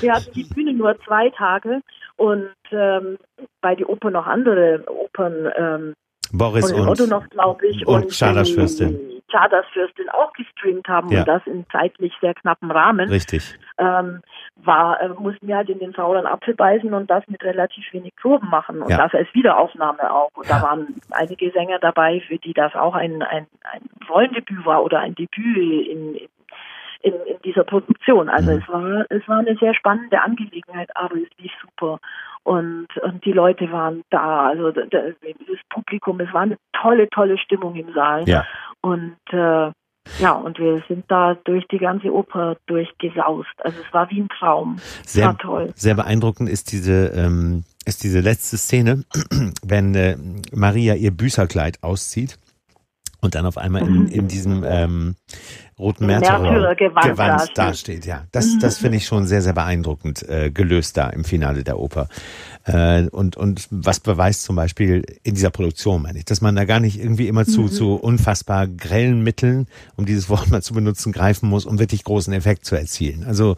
[0.00, 1.80] wir hatten die Bühne nur zwei Tage
[2.16, 3.18] und ähm,
[3.62, 5.94] weil die Oper noch andere Opern ähm,
[6.32, 8.98] Boris und, und, Otto noch, glaube ich, und Czardas-Fürstin.
[8.98, 11.20] die Czardas-Fürstin auch gestreamt haben Ja.
[11.20, 13.58] und das in zeitlich sehr knappen Rahmen richtig.
[13.78, 14.20] ähm,
[14.56, 18.14] war, äh, mussten wir halt in den sauren Apfel beißen und das mit relativ wenig
[18.16, 18.98] Proben machen und Ja.
[18.98, 20.30] das als Wiederaufnahme auch.
[20.34, 20.58] Und Ja.
[20.58, 25.00] da waren einige Sänger dabei, für die das auch ein, ein, ein Rollendebüt war oder
[25.00, 25.56] ein Debüt
[25.88, 26.28] in, in,
[27.02, 28.28] in, in dieser Produktion.
[28.28, 28.58] Also Mhm.
[28.58, 31.98] es war es war eine sehr spannende Angelegenheit, aber es lief super.
[32.44, 34.84] Und, und die Leute waren da, also das
[35.70, 38.24] Publikum, es war eine tolle, tolle Stimmung im Saal.
[38.28, 38.44] Ja.
[38.84, 39.72] Und äh,
[40.18, 43.48] ja, und wir sind da durch die ganze Oper durchgesaust.
[43.58, 44.76] Also es war wie ein Traum.
[45.06, 45.72] Sehr, war toll.
[45.74, 49.04] sehr beeindruckend ist diese, ähm, ist diese letzte Szene,
[49.64, 50.18] wenn äh,
[50.52, 52.38] Maria ihr Büßerkleid auszieht
[53.22, 55.16] und dann auf einmal in, in diesem ähm,
[55.78, 57.58] roten Märtyrergewand Gewand dasteht.
[57.58, 58.06] dasteht.
[58.06, 61.78] Ja, das, das finde ich schon sehr, sehr beeindruckend äh, gelöst da im Finale der
[61.78, 62.08] Oper.
[62.66, 66.64] Äh, und, und was beweist zum Beispiel in dieser Produktion, meine ich, dass man da
[66.64, 71.12] gar nicht irgendwie immer zu, zu unfassbar grellen Mitteln, um dieses Wort mal zu benutzen,
[71.12, 73.24] greifen muss, um wirklich großen Effekt zu erzielen.
[73.26, 73.56] Also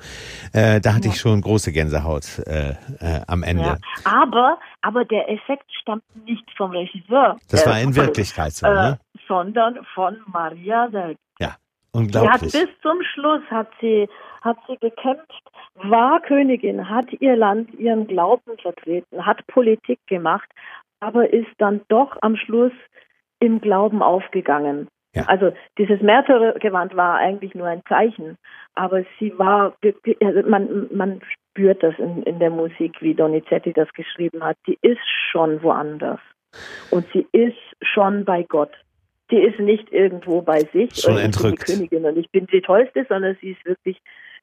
[0.53, 3.62] äh, da hatte ich schon große Gänsehaut äh, äh, am Ende.
[3.64, 3.77] Ja.
[4.05, 7.37] Aber, aber der Effekt stammt nicht vom Regisseur.
[7.49, 8.99] Das äh, war in Wirklichkeit so, äh, ne?
[9.29, 11.23] sondern von Maria selbst.
[11.38, 11.59] Ja, Sie hat
[11.92, 12.53] unglaublich.
[12.53, 14.09] bis zum Schluss hat sie
[14.42, 15.42] hat sie gekämpft,
[15.77, 20.49] war Königin, hat ihr Land, ihren Glauben vertreten, hat Politik gemacht,
[21.01, 22.73] aber ist dann doch am Schluss
[23.41, 24.89] im Glauben aufgegangen.
[25.15, 25.25] Ja.
[25.27, 28.37] Also dieses Märtyrergewand war eigentlich nur ein Zeichen,
[28.75, 29.75] aber sie war
[30.23, 31.21] also man man
[31.57, 34.59] spürt das in, in der Musik, wie Donizetti das geschrieben hat.
[34.67, 36.21] Die ist schon woanders
[36.91, 38.73] und sie ist schon bei Gott.
[39.31, 40.95] Die ist nicht irgendwo bei sich.
[40.95, 41.67] Schon entrückt.
[41.67, 44.01] Die Königin und ich bin die Tollste, sondern sie ist wirklich,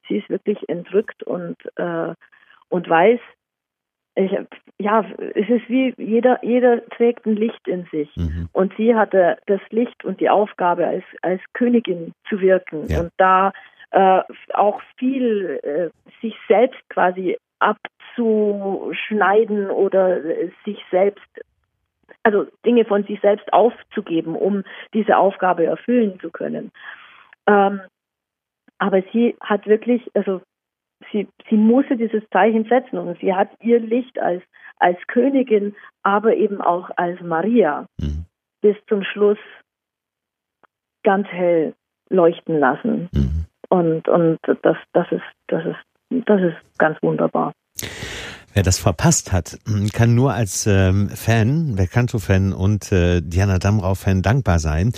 [0.08, 2.14] sie ist wirklich entrückt und äh,
[2.70, 3.20] und weiß,
[4.16, 4.32] ich,
[4.80, 8.16] ja, es ist wie jeder, jeder trägt ein Licht in sich.
[8.16, 8.50] Mhm.
[8.52, 13.02] Und sie hatte das Licht und die Aufgabe, als, als Königin zu wirken Ja.
[13.02, 13.52] und da
[13.92, 14.22] äh,
[14.54, 15.90] auch viel äh,
[16.22, 21.26] sich selbst quasi abzuschneiden oder äh, sich selbst,
[22.24, 24.64] also Dinge von sich selbst aufzugeben, um
[24.94, 26.72] diese Aufgabe erfüllen zu können.
[27.48, 27.82] Ähm,
[28.84, 30.42] aber sie hat wirklich, also
[31.10, 34.44] sie, sie musste dieses Zeichen setzen und sie hat ihr Licht als,
[34.76, 38.26] als Königin, aber eben auch als Maria Mhm.
[38.62, 39.38] bis zum Schluss
[41.04, 41.76] ganz hell
[42.10, 43.08] leuchten lassen.
[43.14, 43.46] Mhm.
[43.70, 47.54] Und, und das, das ist, das ist, das ist ganz wunderbar.
[48.54, 49.58] Wer das verpasst hat,
[49.94, 54.92] kann nur als ähm, Fan, Belcanto-Fan und äh, Diana Damrau-Fan dankbar sein,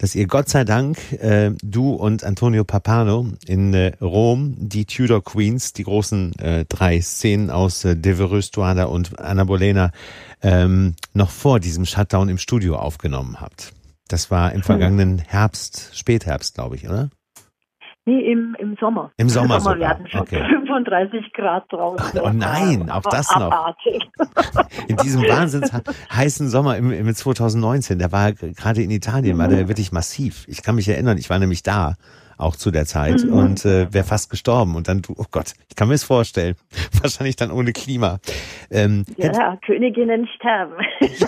[0.00, 5.22] dass ihr Gott sei Dank, äh, du und Antonio Papano in äh, Rom, die Tudor
[5.22, 9.92] Queens, die großen äh, drei Szenen aus äh, Devereux, Stuada und Anna Bolena,
[10.40, 13.74] ähm, noch vor diesem Shutdown im Studio aufgenommen habt.
[14.08, 17.10] Das war im vergangenen Herbst, Spätherbst, glaube ich, oder?
[18.10, 19.12] Nee, im, im Sommer.
[19.18, 20.42] Im Sommer wir sogar, hatten schon okay.
[20.66, 22.20] 35 Grad draußen.
[22.20, 23.52] Oh nein, auch das noch.
[23.52, 24.02] abartig.
[24.88, 25.70] in diesem wahnsinns
[26.12, 30.44] heißen Sommer im, im 2019, der war gerade in Italien, war der wirklich massiv.
[30.48, 31.94] Ich kann mich erinnern, ich war nämlich da,
[32.36, 33.32] auch zu der Zeit Mhm.
[33.32, 34.74] und äh, wäre fast gestorben.
[34.74, 36.56] Und dann, du, oh Gott, ich kann mir es vorstellen.
[37.02, 38.18] Wahrscheinlich dann ohne Klima.
[38.72, 40.74] Ähm, Ja, Königinnen sterben.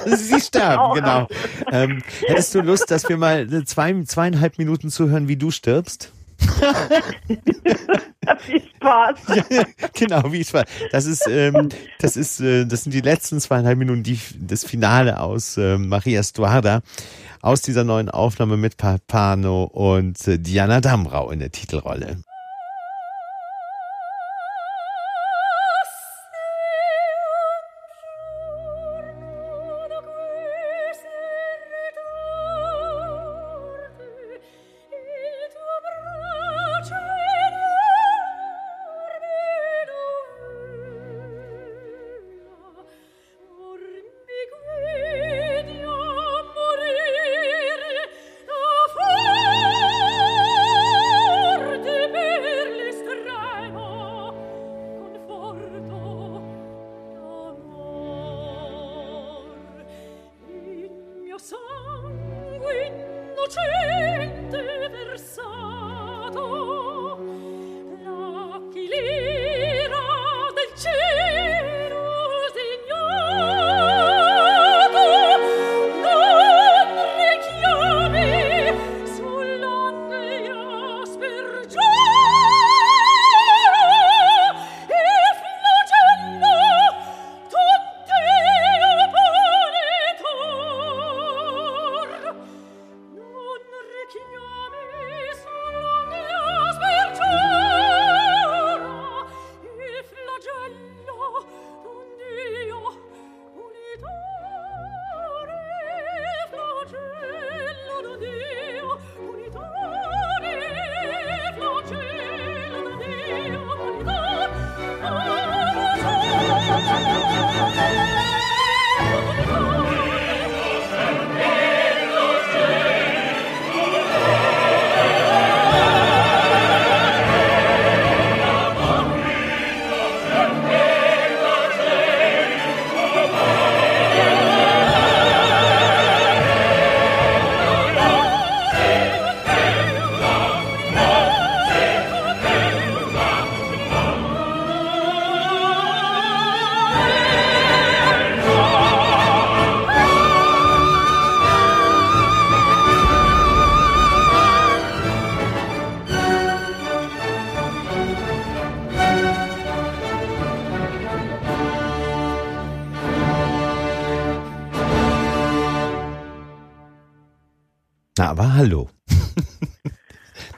[0.07, 1.29] Sie sterben, genau.
[1.71, 6.13] Ähm, hättest du Lust, dass wir mal äh, zwei, zweieinhalb Minuten zuhören, wie du stirbst?
[8.39, 9.19] Viel Spaß.
[9.51, 10.65] Ja, genau, ich war.
[10.91, 15.21] Das ist, ähm, das ist, äh, das sind die letzten zweieinhalb Minuten, die, das Finale
[15.21, 16.83] aus äh, Maria Stuarda,
[17.41, 22.19] aus dieser neuen Aufnahme mit Papano und äh, Diana Damrau in der Titelrolle.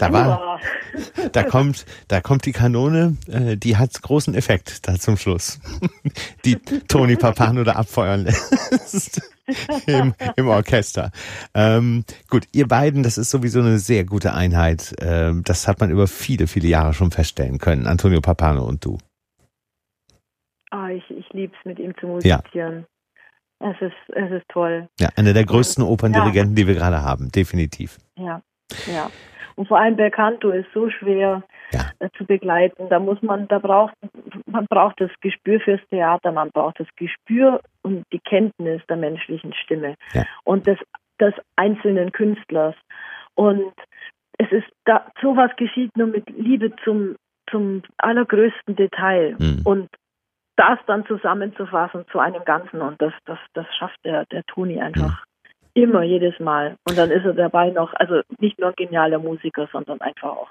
[0.09, 0.61] Da war,
[1.33, 5.61] da kommt, da kommt die Kanone, äh, die hat großen Effekt da zum Schluss.
[6.45, 9.31] die Toni Papano da abfeuern lässt.
[9.87, 11.11] Im, Im Orchester.
[11.55, 14.95] Ähm, gut, ihr beiden, das ist sowieso eine sehr gute Einheit.
[15.01, 17.87] Ähm, das hat man über viele, viele Jahre schon feststellen können.
[17.87, 18.99] Antonio Papano und du.
[20.71, 22.87] Ah, ich, ich liebe es, mit ihm zu musizieren.
[23.61, 23.71] Ja.
[23.71, 24.89] Es ist, es ist toll.
[24.99, 26.63] Ja, einer der größten Operndirigenten, ja.
[26.63, 27.99] die wir gerade haben, definitiv.
[28.19, 28.43] Ja,
[28.93, 29.11] ja.
[29.57, 31.81] Und vor allem Belcanto ist so schwer ja.
[32.01, 32.89] äh, zu begleiten.
[32.89, 33.95] Da muss man, da braucht,
[34.47, 39.55] man braucht das Gespür fürs Theater, man braucht das Gespür und die Kenntnis der menschlichen
[39.55, 40.25] Stimme ja.
[40.45, 40.79] und des,
[41.21, 42.75] des einzelnen Künstlers.
[43.35, 43.73] Und
[44.39, 47.17] es ist da, sowas geschieht nur mit Liebe zum,
[47.51, 49.37] zum allergrößten Detail.
[49.39, 49.63] Mhm.
[49.65, 49.89] Und
[50.57, 55.25] das dann zusammenzufassen zu einem Ganzen und das, das, das schafft der, der Toni einfach.
[55.25, 55.34] Mhm.
[55.75, 56.77] Immer, jedes Mal.
[56.89, 60.49] Und dann ist er dabei noch, also nicht nur ein genialer Musiker, sondern einfach auch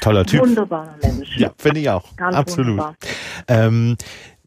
[0.00, 0.40] Toller Typ.
[0.40, 1.36] Wunderbarer Mensch.
[1.36, 2.16] Ja, finde ich auch.
[2.16, 2.80] Ganz Absolut.
[3.48, 3.96] Ähm,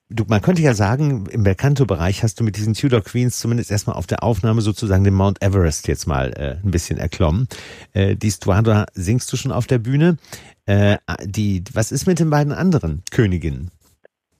[0.09, 3.95] du, man könnte ja sagen, im Belcanto-Bereich hast du mit diesen Tudor Queens zumindest erstmal
[3.95, 7.47] auf der Aufnahme sozusagen den Mount Everest jetzt mal äh, ein bisschen erklommen.
[7.93, 10.17] Äh, die Stuada singst du schon auf der Bühne.
[10.65, 13.71] Äh, die, was ist mit den beiden anderen Königinnen?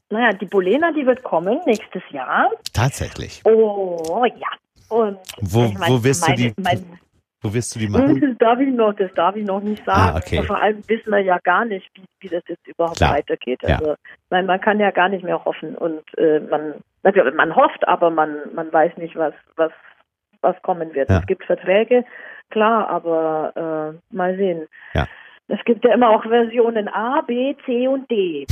[0.09, 2.51] Naja, die Bolena, die wird kommen nächstes Jahr.
[2.73, 3.41] Tatsächlich.
[3.45, 4.47] Oh ja.
[4.91, 6.61] Und wo, ich mein, wo wirst meine, du die?
[6.61, 6.99] Mein,
[7.41, 8.19] wo wirst du die machen?
[8.19, 10.15] Das darf ich noch, das darf ich noch nicht sagen.
[10.15, 10.43] Ah, okay.
[10.43, 13.15] Vor allem wissen wir ja gar nicht, wie, wie das jetzt überhaupt Klar.
[13.15, 13.63] weitergeht.
[13.63, 13.95] Also, ja.
[14.29, 18.09] man, man kann ja gar nicht mehr hoffen und äh, man, natürlich, man hofft, aber
[18.09, 19.71] man, man weiß nicht, was, was,
[20.41, 21.09] was kommen wird.
[21.09, 21.19] Ja.
[21.19, 22.03] Es gibt Verträge,
[22.49, 24.67] klar, aber äh, mal sehen.
[24.93, 25.07] Ja.
[25.47, 28.45] Es gibt ja immer auch Versionen A, B, C und D.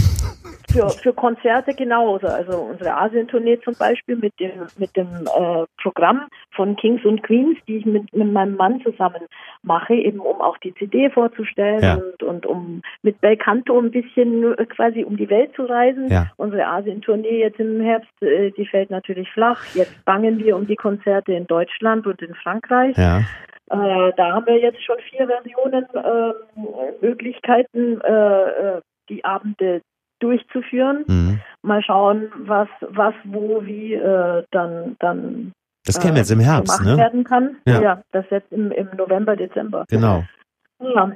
[0.71, 2.27] Für, für Konzerte genauso.
[2.27, 7.57] Also unsere Asien-Tournee zum Beispiel mit dem, mit dem äh, Programm von Kings und Queens,
[7.67, 9.23] die ich mit, mit meinem Mann zusammen
[9.63, 11.95] mache, eben um auch die CD vorzustellen ja.
[11.95, 16.07] und, und um mit Belcanto ein bisschen quasi um die Welt zu reisen.
[16.09, 16.31] Ja.
[16.37, 19.65] Unsere Asien-Tournee jetzt im Herbst, äh, die fällt natürlich flach.
[19.73, 22.95] Jetzt bangen wir um die Konzerte in Deutschland und in Frankreich.
[22.95, 23.23] Ja.
[23.69, 29.81] Äh, da haben wir jetzt schon vier Versionen, äh, Möglichkeiten, äh, äh, die Abende
[30.19, 31.05] durchzuführen.
[31.07, 31.41] Mhm.
[31.61, 35.53] Mal schauen, was, was, wo, wie äh, dann, dann
[35.85, 36.97] das käme jetzt im Herbst, ne?
[36.97, 37.57] werden kann.
[37.65, 39.85] Ja, ja das jetzt im, im November, Dezember.
[39.89, 40.23] Genau.
[40.79, 41.11] Ja.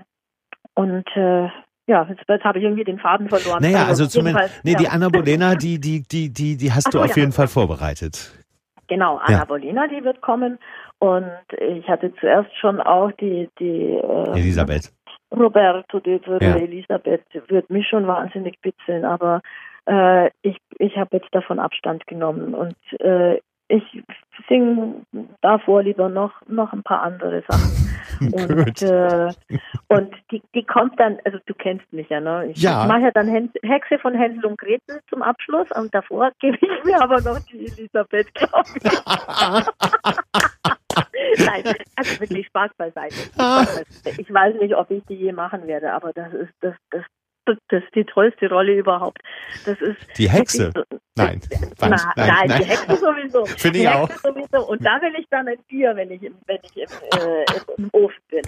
[0.75, 1.47] Und äh,
[1.85, 3.61] ja, jetzt, jetzt habe ich irgendwie den Faden verloren.
[3.61, 4.77] Naja, also, also zumindest, nee, ja.
[4.77, 7.17] die Anna Bolena, die, die, die, die, die hast Ach, du auf ja.
[7.17, 8.31] jeden Fall vorbereitet.
[8.87, 9.45] Genau, Anna ja.
[9.45, 10.59] Bolena, die wird kommen.
[11.03, 11.27] Und
[11.59, 14.89] ich hatte zuerst schon auch die, die äh, Elisabeth.
[15.35, 16.55] Roberto, die würde ja.
[16.55, 19.41] Elisabeth, würde mich schon wahnsinnig bitzeln, aber
[19.85, 23.83] äh, ich, ich habe jetzt davon Abstand genommen und äh, ich
[24.47, 25.01] singe
[25.41, 27.83] davor lieber noch, noch ein paar andere Sachen.
[28.21, 29.33] und äh,
[29.89, 32.51] und die, die kommt dann, also du kennst mich ja, ne?
[32.51, 32.85] Ich ja.
[32.85, 37.01] mache ja dann Hexe von Hänsel und Gretel zum Abschluss und davor gebe ich mir
[37.01, 40.43] aber noch die Elisabeth, glaube ich.
[41.45, 43.15] Nein, also wirklich Spaß beiseite.
[44.17, 47.03] Ich weiß nicht, ob ich die je machen werde, aber das ist das, das
[47.45, 49.19] das ist die tollste Rolle überhaupt.
[49.65, 50.71] Das ist die Hexe.
[50.73, 50.83] So,
[51.15, 51.41] nein,
[51.79, 53.45] na, nein, nein, nein, die Hexe sowieso.
[53.57, 54.09] Finde ich auch.
[54.09, 54.67] Sowieso.
[54.67, 57.45] Und da will ich dann ein Bier, wenn ich im, wenn ich im, äh,
[57.77, 58.41] im Ofen bin.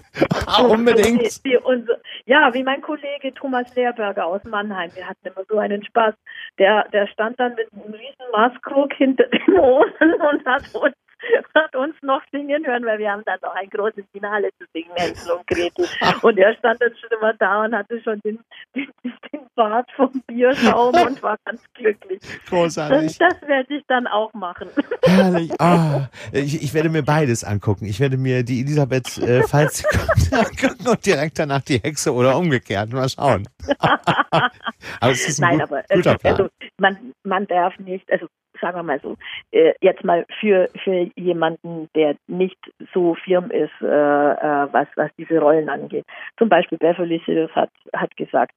[0.45, 1.21] Ah, unbedingt.
[1.21, 4.91] Die, die, unsere, ja, wie mein Kollege Thomas Lehrberger aus Mannheim.
[4.95, 6.15] Wir hatten immer so einen Spaß.
[6.57, 10.95] Der, der stand dann mit einem riesen Maßkrug hinter dem Ofen und hat uns
[11.55, 14.91] hat uns noch singen hören, weil wir haben dann noch ein großes Finale zu singen,
[14.95, 15.85] Hänsel und Gretel.
[16.21, 18.39] Und er stand dann schon immer da und hatte schon den,
[18.75, 22.19] den, den Bart vom Bierschaum und war ganz glücklich.
[22.47, 23.17] Großartig.
[23.17, 24.69] Das, das werde ich dann auch machen.
[25.03, 25.51] Herrlich.
[25.59, 27.85] Oh, ich, ich, werde mir beides angucken.
[27.85, 32.13] Ich werde mir die Elisabeth, äh, falls sie kommt, angucken und direkt danach die Hexe
[32.13, 32.91] oder umgekehrt.
[32.91, 33.47] Mal schauen.
[33.79, 36.33] aber es ist ein Nein, gut, aber, guter Plan.
[36.33, 38.27] Also, man, man darf nicht, also
[38.59, 39.15] sagen wir mal so,
[39.51, 42.57] äh, jetzt mal für, für jemanden, der nicht
[42.93, 46.05] so firm ist, äh, äh, was, was diese Rollen angeht.
[46.37, 48.53] Zum Beispiel Beverly Hills hat, hat gesagt,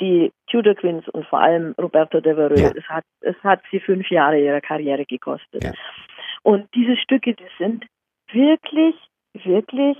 [0.00, 2.72] die Tudor Queens und vor allem Roberto de Vereux, ja.
[2.76, 5.64] es, hat, es hat sie fünf Jahre ihrer Karriere gekostet.
[5.64, 5.72] Ja.
[6.42, 7.84] Und diese Stücke, die sind
[8.32, 8.94] wirklich,
[9.34, 9.96] wirklich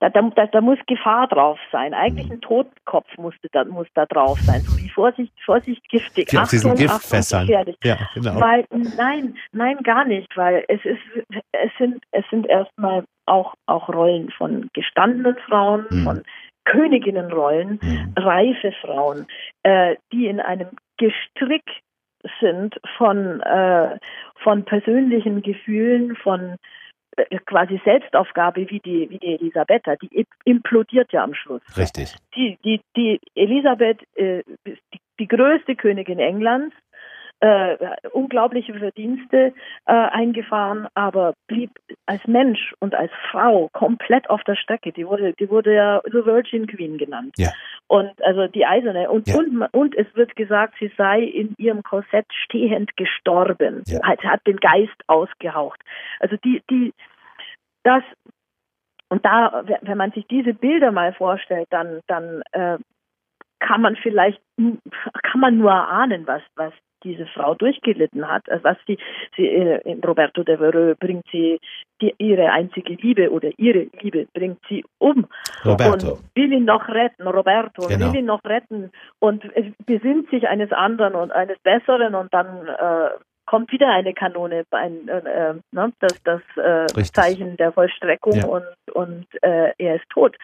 [0.00, 1.94] da, da, da, muss Gefahr drauf sein.
[1.94, 4.60] Eigentlich ein Totenkopf musste da, muss da drauf sein.
[4.60, 6.32] So wie Vorsicht, Vorsicht, giftig.
[6.32, 7.48] Ja, Achtung, Giftfässern.
[7.50, 8.40] Achtung, ja, genau.
[8.40, 11.00] Weil, nein, nein, gar nicht, weil es ist,
[11.52, 16.04] es sind, es sind erstmal auch, auch Rollen von gestandenen Frauen, mhm.
[16.04, 16.22] von
[16.66, 18.12] Königinnenrollen, mhm.
[18.16, 19.26] reife Frauen,
[19.62, 21.64] äh, die in einem Gestrick
[22.40, 23.98] sind von, äh,
[24.42, 26.56] von persönlichen Gefühlen, von
[27.46, 31.62] quasi Selbstaufgabe wie die, wie die Elisabetta, die implodiert ja am Schluss.
[31.76, 32.14] Richtig.
[32.34, 36.74] Die, die, die Elisabeth äh, ist die, die größte Königin Englands,
[37.40, 37.76] äh,
[38.12, 39.52] unglaubliche Verdienste
[39.84, 41.70] äh, eingefahren, aber blieb
[42.06, 44.92] als Mensch und als Frau komplett auf der Strecke.
[44.92, 47.34] Die wurde, die wurde ja The Virgin Queen genannt.
[47.36, 47.50] Ja.
[47.88, 49.10] Und also die Eiserne.
[49.10, 49.36] Und, Ja.
[49.36, 53.82] und, und es wird gesagt, sie sei in ihrem Korsett stehend gestorben.
[53.86, 54.02] Ja.
[54.02, 55.80] Hat, hat den Geist ausgehaucht.
[56.20, 56.92] Also die, die,
[57.84, 58.02] das,
[59.08, 62.78] und da, wenn man sich diese Bilder mal vorstellt, dann, dann äh,
[63.60, 66.72] kann man vielleicht, kann man nur ahnen, was, was
[67.06, 68.48] diese Frau durchgelitten hat.
[68.50, 68.98] Also was sie,
[69.36, 71.58] sie äh, Roberto de Vereux bringt sie
[72.00, 75.26] die, ihre einzige Liebe oder ihre Liebe bringt sie um
[75.64, 75.92] Roberto.
[76.12, 78.06] und will ihn noch retten, Roberto, Genau.
[78.12, 78.90] will ihn noch retten
[79.20, 83.10] und es besinnt sich eines anderen und eines Besseren und dann äh,
[83.46, 85.18] kommt wieder eine Kanone, ein, äh,
[85.50, 87.02] äh, ne, das, das äh.
[87.04, 88.46] Zeichen der Vollstreckung Ja.
[88.46, 90.36] und, und äh, er ist tot.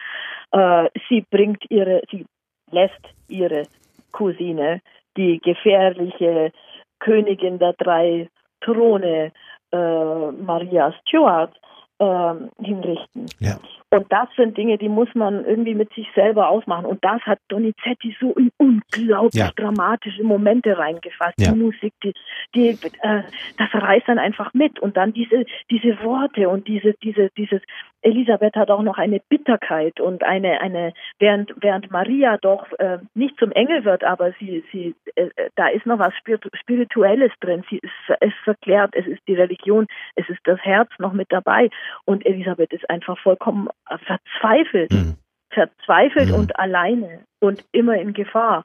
[0.51, 2.25] Äh, sie bringt ihre, sie
[2.71, 3.63] lässt ihre
[4.11, 4.79] Cousine,
[5.17, 6.51] die gefährliche
[6.99, 8.29] Königin der drei
[8.61, 9.31] Throne,
[9.71, 11.53] äh, Maria Stuart,
[11.99, 13.27] ähm, hinrichten.
[13.39, 13.57] Ja.
[13.91, 16.85] Und das sind Dinge, die muss man irgendwie mit sich selber ausmachen.
[16.85, 19.51] Und das hat Donizetti so in unglaublich Ja.
[19.55, 21.39] dramatische Momente reingefasst.
[21.39, 21.51] Ja.
[21.51, 22.13] Die Musik, die,
[22.55, 23.23] die äh,
[23.57, 24.79] das reißt dann einfach mit.
[24.79, 27.61] Und dann diese, diese Worte und diese, diese, dieses,
[28.03, 33.37] Elisabeth hat auch noch eine Bitterkeit und eine, eine, während, während Maria doch äh, nicht
[33.39, 37.63] zum Engel wird, aber sie, sie, äh, äh, da ist noch was Spiritu- Spirituelles drin.
[37.69, 41.69] Sie ist, es verklärt, es ist die Religion, es ist das Herz noch mit dabei.
[42.05, 43.69] Und Elisabeth ist einfach vollkommen
[44.05, 45.15] verzweifelt, Mhm.
[45.51, 46.35] verzweifelt Mhm.
[46.35, 48.63] und alleine und immer in Gefahr.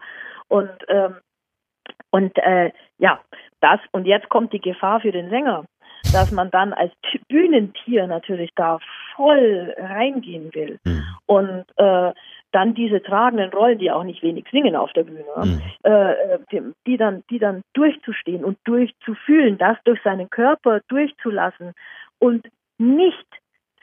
[0.48, 1.16] Und ähm,
[2.11, 3.20] und äh, ja,
[3.61, 5.64] das und jetzt kommt die Gefahr für den Sänger,
[6.12, 8.78] dass man dann als T- Bühnentier natürlich da
[9.16, 11.04] voll reingehen will Mhm.
[11.26, 12.12] und äh,
[12.52, 15.62] dann diese tragenden Rollen, die auch nicht wenig singen auf der Bühne, Mhm.
[15.82, 21.74] äh, die, die dann, die dann durchzustehen und durchzufühlen, das durch seinen Körper durchzulassen
[22.18, 22.46] und
[22.78, 23.26] nicht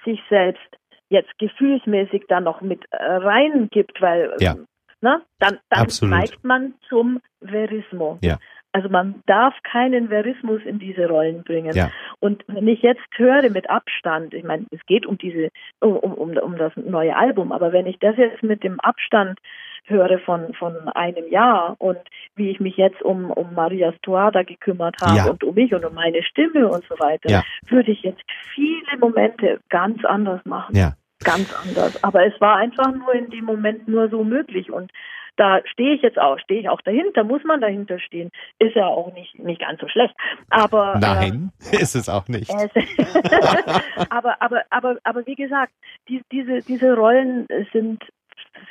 [0.04, 0.66] sich selbst
[1.10, 4.56] jetzt gefühlsmäßig dann noch mit äh, reingibt, weil Ja.
[5.02, 8.18] ne, dann, dann neigt man zum Verismo.
[8.22, 8.38] Ja.
[8.76, 11.74] Also man darf keinen Verismus in diese Rollen bringen.
[11.74, 11.92] Ja.
[12.20, 15.48] Und wenn ich jetzt höre mit Abstand, ich meine, es geht um diese,
[15.80, 19.40] um, um, um das neue Album, aber wenn ich das jetzt mit dem Abstand
[19.86, 22.00] höre von, von einem Jahr und
[22.36, 25.30] wie ich mich jetzt um, um Maria Stuarda gekümmert habe Ja.
[25.30, 27.44] und um mich und um meine Stimme und so weiter, Ja.
[27.70, 30.76] würde ich jetzt viele Momente ganz anders machen.
[30.76, 30.96] Ja.
[31.24, 32.04] Ganz anders.
[32.04, 34.92] Aber es war einfach nur in dem Moment nur so möglich und
[35.38, 38.32] da stehe ich jetzt auch, stehe ich auch dahinter, muss man dahinter stehen.
[38.60, 40.16] Ist ja auch nicht, nicht ganz so schlecht.
[40.50, 42.50] Aber Nein, ist es auch nicht.
[42.50, 42.70] äh,
[44.10, 45.74] aber, aber, aber, aber wie gesagt,
[46.10, 48.04] die, diese, diese Rollen sind,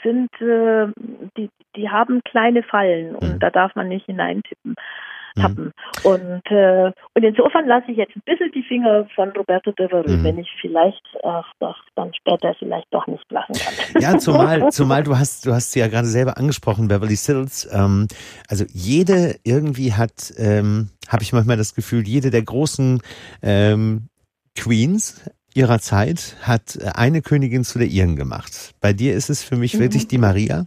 [0.03, 0.87] sind äh,
[1.37, 3.39] die, die haben kleine Fallen und Mhm.
[3.41, 4.75] da darf man nicht hineintippen.
[5.37, 5.73] Tappen.
[6.05, 10.11] Und, äh, und insofern lasse ich jetzt ein bisschen die Finger von Roberto de Vereux,
[10.11, 10.23] Mhm.
[10.25, 13.75] wenn ich vielleicht ach, doch, dann später vielleicht doch nicht lassen kann.
[14.03, 17.69] Ja, zumal, zumal du hast, du hast sie ja gerade selber angesprochen, Beverly Sills.
[17.73, 18.07] Ähm,
[18.49, 23.01] also jede irgendwie hat, ähm, habe ich manchmal das Gefühl, jede der großen
[23.43, 24.09] ähm,
[24.57, 28.73] Queens ihrer Zeit hat eine Königin zu der ihren gemacht.
[28.81, 29.81] Bei dir ist es für mich Mhm.
[29.81, 30.67] wirklich die Maria.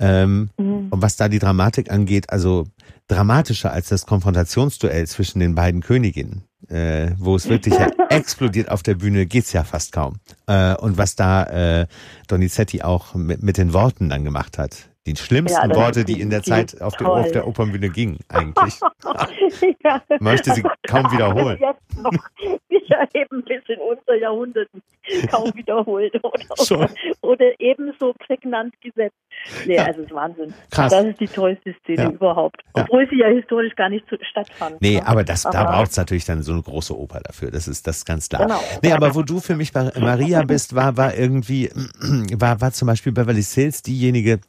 [0.00, 0.88] Ähm, Mhm.
[0.90, 2.66] und was da die Dramatik angeht, also
[3.08, 8.82] dramatischer als das Konfrontationsduell zwischen den beiden Königinnen, äh, wo es wirklich ja explodiert auf
[8.82, 10.16] der Bühne, geht's ja fast kaum.
[10.46, 11.44] Äh, und was da
[11.80, 11.86] äh,
[12.28, 14.88] Donizetti auch mit, mit den Worten dann gemacht hat.
[15.14, 18.78] Die schlimmsten Ja, Worte, die in der Zeit auf der, auf der Opernbühne gingen, eigentlich.
[19.84, 20.02] ja.
[20.20, 21.58] Möchte sie kaum wiederholen.
[21.60, 22.12] Jetzt noch
[23.14, 24.68] eben bis in unser Jahrhundert
[25.30, 26.90] kaum wiederholt oder,
[27.22, 29.14] oder ebenso prägnant gesetzt.
[29.66, 29.84] Nee, Ja.
[29.84, 30.52] also es ist Wahnsinn.
[30.70, 30.92] Krass.
[30.92, 32.10] Das ist die tollste Szene Ja.
[32.10, 32.60] überhaupt.
[32.74, 34.80] Obwohl sie ja historisch gar nicht stattfand.
[34.80, 35.06] Nee, ne?
[35.06, 37.50] aber das, da Aber- braucht's natürlich dann so eine große Oper dafür.
[37.50, 38.42] Das ist, das ist ganz klar.
[38.42, 38.60] Genau.
[38.82, 41.70] Nee, aber wo du für mich Maria bist, war, war irgendwie,
[42.36, 44.40] war, war zum Beispiel Beverly Sills diejenige,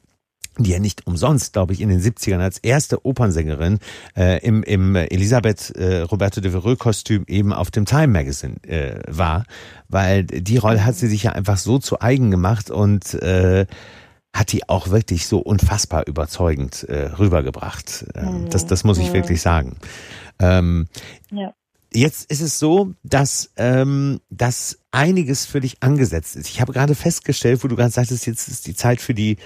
[0.64, 3.80] die ja nicht umsonst, glaube ich, in den 70ern als erste Opernsängerin
[4.16, 9.00] äh, im, im Elisabeth äh, Roberto de Vereux Kostüm eben auf dem Time Magazine äh,
[9.08, 9.46] war,
[9.88, 13.66] weil die Rolle hat sie sich ja einfach so zu eigen gemacht und äh,
[14.34, 18.06] hat die auch wirklich so unfassbar überzeugend äh, rübergebracht.
[18.16, 19.14] Ähm, das, das muss ich Mhm.
[19.14, 19.78] wirklich sagen.
[20.40, 20.88] Ähm,
[21.32, 21.54] Ja.
[21.92, 26.48] Jetzt ist es so, dass, ähm, dass einiges für dich angesetzt ist.
[26.48, 29.38] Ich habe gerade festgestellt, wo du gerade sagtest, jetzt ist die Zeit für die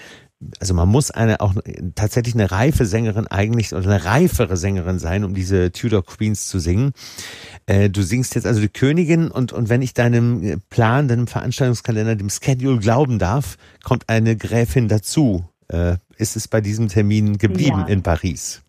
[0.59, 1.53] also man muss eine auch
[1.95, 6.59] tatsächlich eine reife Sängerin eigentlich oder eine reifere Sängerin sein, um diese Tudor Queens zu
[6.59, 6.93] singen.
[7.65, 12.15] Äh, du singst jetzt also die Königin und, und wenn ich deinem Plan, deinem Veranstaltungskalender,
[12.15, 15.45] dem Schedule glauben darf, kommt eine Gräfin dazu.
[15.69, 17.93] Äh, ist es bei diesem Termin geblieben ja.
[17.93, 18.63] in Paris?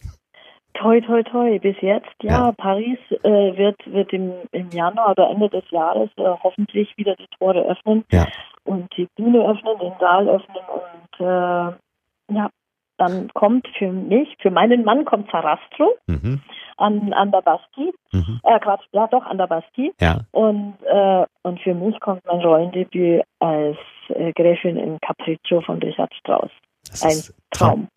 [0.75, 1.59] Toi, toi, toi.
[1.61, 2.53] Bis jetzt, ja, ja.
[2.53, 7.29] Paris äh, wird, wird im, im Januar oder Ende des Jahres äh, hoffentlich wieder die
[7.39, 8.27] Tore öffnen ja.
[8.65, 12.51] Und die Bühne öffnen, den Saal öffnen und äh, ja,
[12.97, 16.41] dann kommt für mich, für meinen Mann kommt Sarastro mhm.
[16.77, 17.93] an, an der Bastille.
[18.13, 18.41] Mhm.
[18.45, 19.93] Äh, Quatsch, ja doch, an der Bastille.
[20.01, 20.21] Ja.
[20.31, 26.15] Und, äh, und für mich kommt mein Rollendebüt als äh, Gräfin in Capriccio von Richard
[26.15, 26.51] Strauss.
[26.89, 27.89] Das Ein Traum.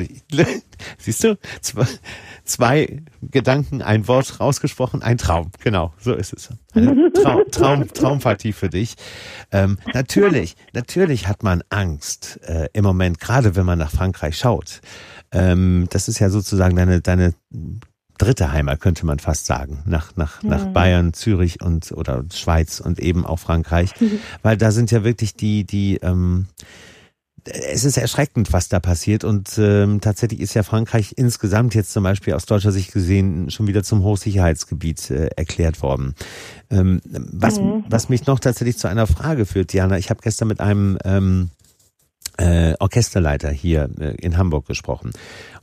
[0.98, 1.38] Siehst du?
[1.60, 1.86] Zwei,
[2.44, 5.50] zwei, Gedanken, ein Wort rausgesprochen, ein Traum.
[5.62, 6.50] Genau, so ist es.
[6.74, 8.96] Eine Traum, Traum, Traumpartie für dich.
[9.50, 14.80] Ähm, natürlich, natürlich hat man Angst äh, im Moment, gerade wenn man nach Frankreich schaut.
[15.30, 17.34] Ähm, das ist ja sozusagen deine, deine
[18.18, 20.50] dritte Heimat, könnte man fast sagen, nach, nach, mhm.
[20.50, 23.92] nach Bayern, Zürich und oder Schweiz und eben auch Frankreich.
[24.00, 24.20] Mhm.
[24.42, 26.46] Weil da sind ja wirklich die, die ähm,
[27.44, 29.24] es ist erschreckend, was da passiert.
[29.24, 33.66] Und ähm, tatsächlich ist ja Frankreich insgesamt jetzt zum Beispiel aus deutscher Sicht gesehen schon
[33.66, 36.14] wieder zum Hochsicherheitsgebiet äh, erklärt worden.
[36.70, 37.84] Ähm, was, mhm.
[37.88, 41.50] was mich noch tatsächlich zu einer Frage führt, Diana, ich habe gestern mit einem ähm,
[42.38, 45.10] äh, Orchesterleiter hier äh, in Hamburg gesprochen.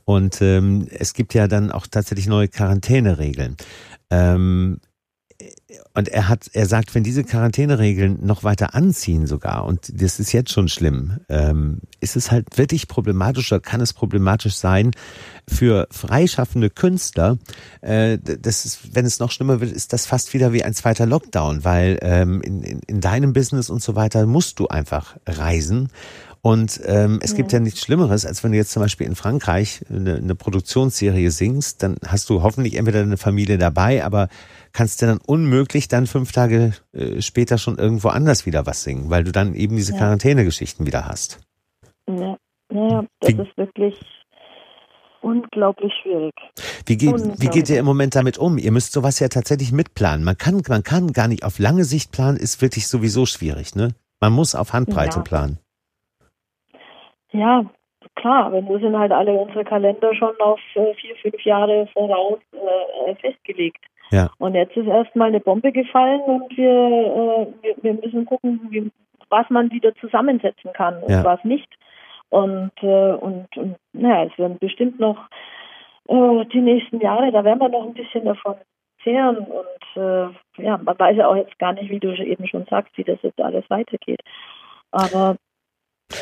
[0.04, 3.56] Und ähm, es gibt ja dann auch tatsächlich neue Quarantäneregeln.
[4.10, 4.80] Ähm,
[5.94, 10.32] und er hat, er sagt, wenn diese Quarantäneregeln noch weiter anziehen sogar, und das ist
[10.32, 14.92] jetzt schon schlimm, ähm, ist es halt wirklich problematisch oder kann es problematisch sein
[15.48, 17.38] für freischaffende Künstler.
[17.80, 21.06] Äh, das ist, wenn es noch schlimmer wird, ist das fast wieder wie ein zweiter
[21.06, 25.88] Lockdown, weil ähm, in, in, in deinem Business und so weiter musst du einfach reisen.
[26.42, 27.36] Und ähm, es ja.
[27.36, 31.30] gibt ja nichts Schlimmeres, als wenn du jetzt zum Beispiel in Frankreich eine, eine Produktionsserie
[31.30, 34.28] singst, dann hast du hoffentlich entweder eine Familie dabei, aber
[34.72, 39.10] kannst du dann unmöglich dann fünf Tage äh, später schon irgendwo anders wieder was singen,
[39.10, 39.98] weil du dann eben diese ja.
[39.98, 41.40] Quarantänegeschichten wieder hast.
[42.08, 42.36] Ja,
[42.72, 44.00] ja das wie, ist wirklich
[45.22, 46.34] unglaublich schwierig.
[46.86, 48.58] Wie geht, wie geht ihr im Moment damit um?
[48.58, 50.24] Ihr müsst sowas ja tatsächlich mitplanen.
[50.24, 53.94] Man kann, man kann gar nicht auf lange Sicht planen, ist wirklich sowieso schwierig, ne?
[54.20, 55.22] Man muss auf Handbreite ja.
[55.22, 55.58] planen.
[57.32, 57.64] Ja,
[58.16, 62.38] klar, aber nur sind halt alle unsere Kalender schon auf äh, vier, fünf Jahre voraus
[62.52, 63.84] äh, festgelegt.
[64.10, 64.30] Ja.
[64.38, 68.90] Und jetzt ist erstmal eine Bombe gefallen und wir, äh, wir, wir, müssen gucken, wie,
[69.28, 71.24] was man wieder zusammensetzen kann und ja.
[71.24, 71.68] was nicht.
[72.28, 75.28] Und, äh, und, und naja, es werden bestimmt noch
[76.08, 78.56] äh, die nächsten Jahre, da werden wir noch ein bisschen davon
[79.02, 79.38] zehren.
[79.38, 82.96] Und äh, ja, man weiß ja auch jetzt gar nicht, wie du eben schon sagst,
[82.96, 84.20] wie das jetzt alles weitergeht.
[84.90, 85.36] Aber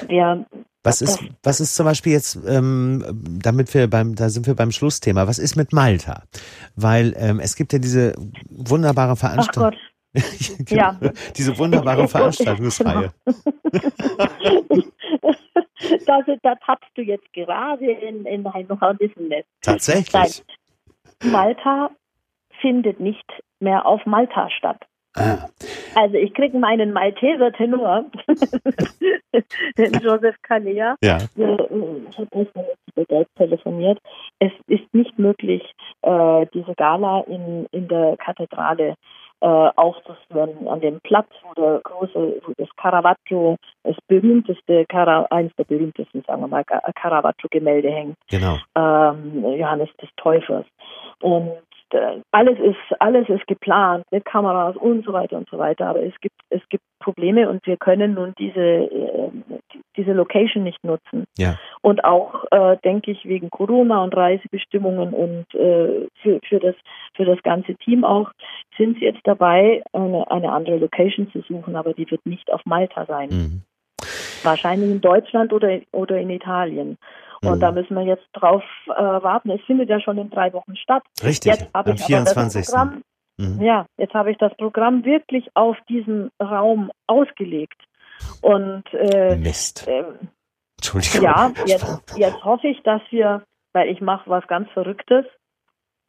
[0.06, 0.46] wir
[0.88, 3.04] was ist, was ist zum Beispiel jetzt, ähm,
[3.42, 6.22] damit wir beim, da sind wir beim Schlussthema, was ist mit Malta?
[6.76, 8.14] Weil ähm, es gibt ja diese
[8.50, 9.78] wunderbare Veranstaltung.
[10.68, 10.98] ja.
[11.36, 13.12] Diese wunderbare Veranstaltungsreihe.
[16.06, 19.48] da, da tappst du jetzt gerade in, in ein Hornissennest.
[19.60, 20.42] Tatsächlich.
[21.22, 21.90] Malta
[22.60, 23.26] findet nicht
[23.60, 24.87] mehr auf Malta statt.
[25.16, 25.48] Ah.
[25.94, 28.04] Also ich kriege meinen Malteser Tenor,
[29.76, 30.96] den Joseph Kalea.
[31.02, 31.18] Ja.
[31.34, 32.46] Ich habe
[32.94, 33.98] mit telefoniert.
[34.38, 35.62] Es ist nicht möglich,
[36.02, 38.94] äh, diese Gala in, in der Kathedrale
[39.40, 44.84] äh, aufzuführen, an dem Platz, wo der große, wo das Caravaggio, das berühmteste,
[45.30, 48.16] eines der berühmtesten, sagen wir mal, Caravaggio-Gemälde hängt.
[48.28, 48.58] Genau.
[48.74, 50.66] Ähm, Johannes des Täufers.
[51.20, 51.52] Und
[51.94, 55.86] äh, alles ist, alles ist geplant mit Kameras und so weiter und so weiter.
[55.86, 59.30] Aber es gibt, es gibt Probleme und wir können nun diese, äh,
[59.96, 61.24] diese Location nicht nutzen.
[61.36, 61.58] Ja.
[61.80, 66.74] Und auch, äh, denke ich, wegen Corona und Reisebestimmungen und äh, für, für, das,
[67.14, 68.30] für das ganze Team auch,
[68.76, 72.64] sind sie jetzt dabei, eine, eine andere Location zu suchen, aber die wird nicht auf
[72.64, 73.28] Malta sein.
[73.30, 73.62] Mhm.
[74.42, 76.96] Wahrscheinlich in Deutschland oder, oder in Italien.
[77.42, 77.60] Und mhm.
[77.60, 79.50] da müssen wir jetzt drauf äh, warten.
[79.50, 81.02] Es findet ja schon in drei Wochen statt.
[81.22, 82.66] Richtig, jetzt am 24.
[82.66, 83.02] Programm,
[83.36, 83.60] mhm.
[83.60, 87.80] Ja, jetzt habe ich das Programm wirklich auf diesen Raum ausgelegt.
[88.40, 89.86] Und äh, Mist.
[89.86, 90.04] Äh,
[90.78, 91.22] Entschuldigung.
[91.22, 95.24] Ja, jetzt, jetzt hoffe ich, dass wir, weil ich mache was ganz Verrücktes.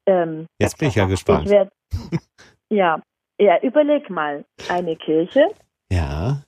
[0.08, 1.46] Ähm, jetzt bin ich ja gespannt.
[1.46, 1.72] Ich werd,
[2.70, 3.02] ja,
[3.40, 5.48] ja, überleg mal, eine Kirche.
[5.92, 6.42] Ja.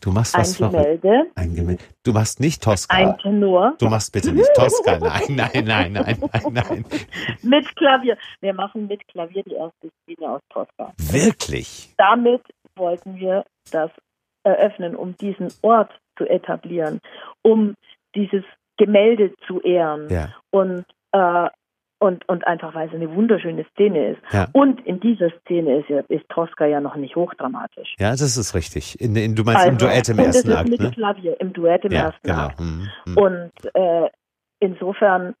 [0.00, 1.26] Du machst was ein Gemälde.
[1.34, 1.82] Ein Gemälde.
[2.02, 2.94] Du machst nicht Tosca.
[2.94, 3.74] Ein Tenor.
[3.78, 4.98] Du machst bitte nicht Tosca.
[4.98, 6.84] Nein, nein, nein, nein, nein, nein.
[7.42, 8.16] mit Klavier.
[8.40, 10.92] Wir machen mit Klavier die erste Szene aus Tosca.
[10.98, 11.94] Wirklich?
[11.96, 12.42] Damit
[12.76, 13.90] wollten wir das
[14.44, 17.00] eröffnen, um diesen Ort zu etablieren,
[17.42, 17.74] um
[18.14, 18.44] dieses
[18.76, 20.08] Gemälde zu ehren.
[20.10, 20.34] Ja.
[20.50, 21.48] Und äh,
[21.98, 24.22] und, und einfach weil es eine wunderschöne Szene ist.
[24.32, 24.48] Ja.
[24.52, 27.94] Und in dieser Szene ist, ja, ist Tosca ja noch nicht hochdramatisch.
[27.98, 29.00] Ja, das ist richtig.
[29.00, 30.90] In, in, du meinst im Duett im ersten Akt, mit ne?
[30.90, 32.46] Klavier, im Duett im Ja, ersten genau.
[32.46, 32.58] Akt.
[32.58, 33.16] Hm, hm.
[33.16, 34.08] Und äh,
[34.60, 35.34] insofern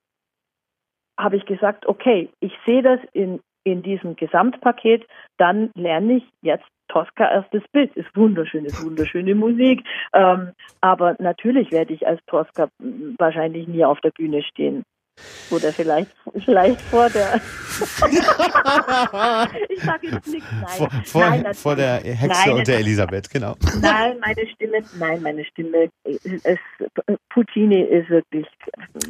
[1.18, 6.64] habe ich gesagt, okay, ich sehe das in, in diesem Gesamtpaket, dann lerne ich jetzt
[6.88, 7.94] Tosca erstes Bild.
[7.96, 9.84] Ist wunderschön, ist wunderschöne Musik.
[10.12, 12.68] Ähm, aber natürlich werde ich als Tosca
[13.18, 14.84] wahrscheinlich nie auf der Bühne stehen.
[15.50, 16.10] Oder vielleicht,
[16.44, 17.34] vielleicht vor der.
[19.68, 20.68] ich sage jetzt nichts, nein.
[20.76, 23.54] vor, vor, nein, vor der Hexe Nein, und der Elisabeth, genau.
[23.80, 26.58] Nein, meine Stimme, nein, meine Stimme ist,
[27.32, 28.46] Puccini ist wirklich.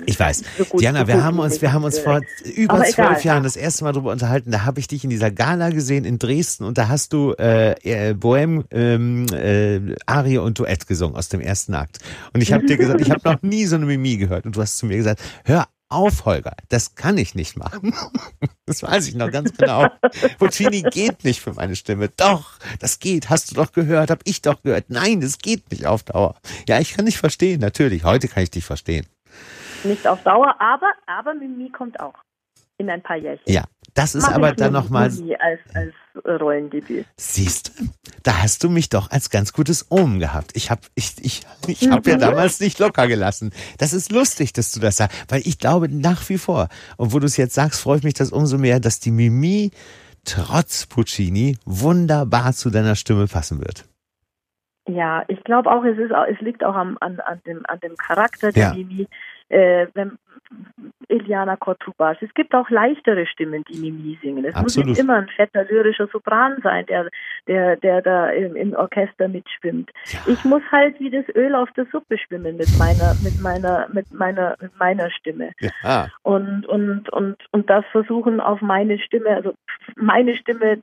[0.07, 0.43] Ich weiß.
[0.59, 2.21] so gut Diana, wir haben uns, wir haben uns vor
[2.57, 3.25] über zwölf.
[3.25, 4.51] Jahren das erste Mal darüber unterhalten.
[4.51, 7.73] Da habe ich dich in dieser Gala gesehen in Dresden und da hast du äh,
[7.83, 11.99] äh, Bohème, ähm, äh, Arie und Duett gesungen aus dem ersten Akt.
[12.33, 14.47] Und ich habe dir gesagt, ich habe noch nie so eine Mimie gehört.
[14.47, 17.95] Und du hast zu mir gesagt, hör auf, Holger, das kann ich nicht machen.
[18.67, 19.89] Das weiß ich noch ganz genau.
[20.39, 22.09] Puccini geht nicht für meine Stimme.
[22.09, 23.29] Doch, das geht.
[23.29, 24.87] Hast du doch gehört, hab ich doch gehört.
[24.89, 26.35] Nein, das geht nicht auf Dauer.
[26.67, 28.05] Ja, ich kann dich verstehen, natürlich.
[28.05, 29.07] Heute kann ich dich verstehen.
[29.85, 32.15] Nicht auf Dauer, aber, aber Mimi kommt auch.
[32.79, 33.45] In ein paar Jährchen.
[33.47, 33.65] Ja,
[33.95, 35.23] das ist Mach aber ich dann nochmal, Als,
[35.75, 35.93] als
[36.41, 37.07] Rollendebüt.
[37.17, 37.85] siehst du,
[38.25, 40.51] da hast du mich doch als ganz gutes Omen gehabt.
[40.55, 42.21] Ich habe ich, ich, ich hab ja Mhm.
[42.21, 43.53] damals nicht locker gelassen.
[43.79, 47.21] Das ist lustig, dass du das sagst, weil ich glaube nach wie vor, und wo
[47.21, 49.71] du es jetzt sagst, freut mich das umso mehr, dass die Mimi
[50.25, 53.85] trotz Puccini wunderbar zu deiner Stimme passen wird.
[54.89, 57.97] Ja, ich glaube auch, es ist es liegt auch am, an, an dem, an dem
[57.97, 58.75] Charakter der Ja.
[58.75, 59.07] Mimi.
[59.55, 60.19] Äh, wenn,
[61.09, 62.23] Iliana Kotrubasch.
[62.23, 64.45] Es gibt auch leichtere Stimmen, die Mimi singen.
[64.45, 64.91] Es muss Absolut.
[64.91, 67.09] nicht immer ein fetter lyrischer Sopran sein, der,
[67.47, 69.91] der, der da im, im Orchester mitschwimmt.
[70.07, 70.21] Ja.
[70.27, 74.13] Ich muss halt wie das Öl auf der Suppe schwimmen mit meiner, mit meiner, mit
[74.13, 75.53] meiner, mit meiner Stimme.
[75.83, 79.55] Ja, und und und und das versuchen auf meine Stimme, also
[79.97, 80.81] meine Stimme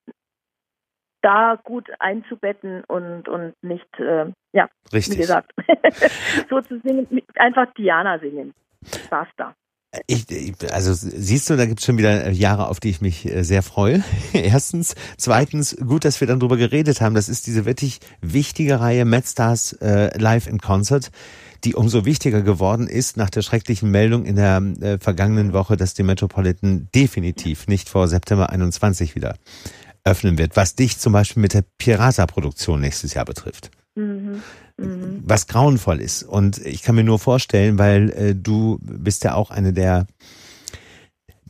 [1.22, 5.20] da gut einzubetten und und nicht äh, ja wie richtig.
[5.20, 5.54] gesagt
[6.50, 8.54] so zu singen einfach Diana singen
[9.10, 9.54] basta
[10.08, 13.44] Ich, ich, also siehst du, da gibt's schon wieder Jahre, auf die ich mich äh,
[13.44, 14.04] sehr freue.
[14.34, 14.96] Erstens.
[15.18, 17.14] Zweitens, gut, dass wir dann drüber geredet haben.
[17.14, 21.12] Das ist diese wirklich wichtige Reihe Mad Stars äh, Live in Concert,
[21.66, 25.94] die umso wichtiger geworden ist nach der schrecklichen Meldung in der äh, vergangenen Woche, dass
[25.94, 29.36] die Metropolitan definitiv nicht vor September 21 wieder
[30.04, 34.42] öffnen wird, was dich zum Beispiel mit der Pirata-Produktion nächstes Jahr betrifft mhm.
[34.78, 35.24] Mhm.
[35.26, 36.24] was grauenvoll ist.
[36.24, 40.08] Und ich kann mir nur vorstellen, weil äh, du bist ja auch eine der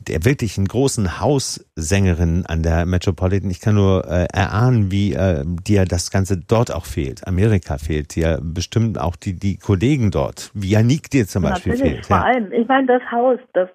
[0.08, 3.48] der wirklichen großen Haussängerinnen an der Metropolitan.
[3.50, 7.24] Ich kann nur äh, erahnen, wie äh, dir das Ganze dort auch fehlt.
[7.28, 11.92] Amerika fehlt dir bestimmt auch die die Kollegen dort, wie Janik dir zum Beispiel Natürlich,
[11.92, 12.06] fehlt.
[12.06, 12.22] vor Ja.
[12.24, 12.50] allem.
[12.50, 13.68] Ich meine, das Haus, das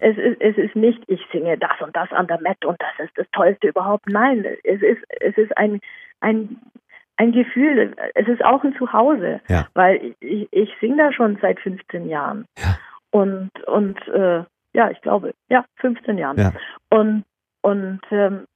[0.00, 3.06] es ist, es ist nicht, ich singe das und das an der Met und das
[3.06, 4.08] ist das Tollste überhaupt.
[4.08, 5.80] Nein, es ist, es ist ein,
[6.20, 6.58] ein,
[7.16, 9.66] ein Gefühl, es ist auch ein Zuhause, Ja.
[9.74, 12.46] weil ich, ich singe da schon seit 15 Jahren.
[12.58, 12.78] Ja.
[13.10, 14.44] Und, und äh,
[14.74, 16.38] ja, ich glaube, ja, 15 Jahren.
[16.38, 16.52] Ja.
[16.90, 17.24] Und,
[17.62, 18.46] und ähm,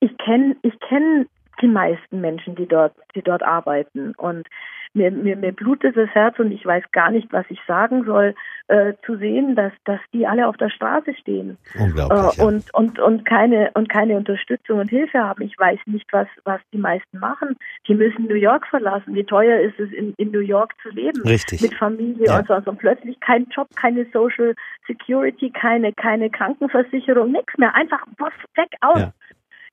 [0.00, 1.26] ich kenne ich kenn
[1.62, 4.12] die meisten Menschen, die dort, die dort arbeiten.
[4.16, 4.46] Und
[4.94, 8.34] mir, mir, mir blutet das Herz und ich weiß gar nicht, was ich sagen soll,
[8.68, 12.38] äh, zu sehen, dass, dass die alle auf der Straße stehen Unglaublich.
[12.38, 12.46] äh, ja.
[12.48, 15.42] und, und, und, keine, und keine Unterstützung und Hilfe haben.
[15.42, 17.56] Ich weiß nicht, was, was die meisten machen.
[17.86, 19.14] Die müssen New York verlassen.
[19.14, 21.20] Wie teuer ist es, in, in New York zu leben?
[21.22, 21.60] Richtig.
[21.60, 22.38] Mit Familie Ja.
[22.38, 22.68] und sonst.
[22.68, 24.54] Und plötzlich kein Job, keine Social
[24.86, 27.74] Security, keine, keine Krankenversicherung, nichts mehr.
[27.74, 28.06] Einfach
[28.54, 28.98] weg aus.
[29.00, 29.12] Ja.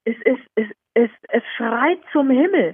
[0.03, 0.65] Es, ist, es,
[0.95, 2.73] es, es schreit zum Himmel.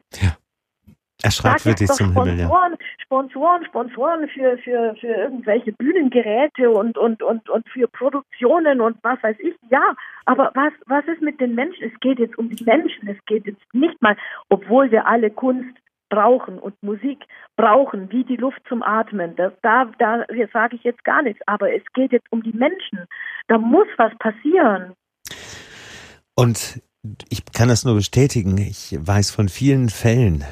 [1.24, 2.45] Er schreit Sag wirklich zum Himmel, ja.
[2.45, 8.97] Sponsoren, Sponsoren, Sponsoren für, für, für irgendwelche Bühnengeräte und, und, und, und für Produktionen und
[9.01, 9.55] was weiß ich.
[9.72, 9.95] Ja,
[10.26, 11.91] aber was, was ist mit den Menschen?
[11.91, 13.07] Es geht jetzt um die Menschen.
[13.07, 14.15] Es geht jetzt nicht mal,
[14.49, 15.76] obwohl wir alle Kunst
[16.09, 19.36] brauchen und Musik brauchen, wie die Luft zum Atmen.
[19.36, 21.41] Das, da da sage ich jetzt gar nichts.
[21.47, 23.05] Aber es geht jetzt um die Menschen.
[23.47, 24.93] Da muss was passieren.
[26.36, 26.80] Und
[27.30, 28.58] ich kann das nur bestätigen.
[28.58, 30.43] Ich weiß von vielen Fällen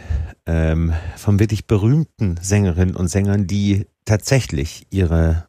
[0.46, 5.48] ähm, von wirklich berühmten Sängerinnen und Sängern, die tatsächlich ihre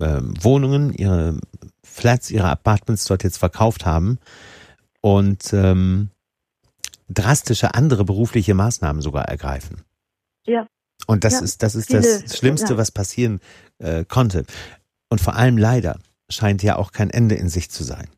[0.00, 1.38] ähm, Wohnungen, ihre
[1.84, 4.18] Flats, ihre Apartments dort jetzt verkauft haben
[5.00, 6.10] und ähm,
[7.08, 9.82] drastische andere berufliche Maßnahmen sogar ergreifen.
[10.46, 10.66] Ja.
[11.06, 12.76] Und das Ja, ist das ist viele, das Schlimmste, ja.
[12.78, 13.40] was passieren
[13.78, 14.44] äh, konnte.
[15.08, 15.98] Und vor allem leider
[16.30, 18.08] scheint ja auch kein Ende in sich zu sein.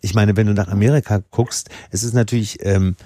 [0.00, 2.96] Ich meine, wenn du nach Amerika guckst, es ist natürlich ähm,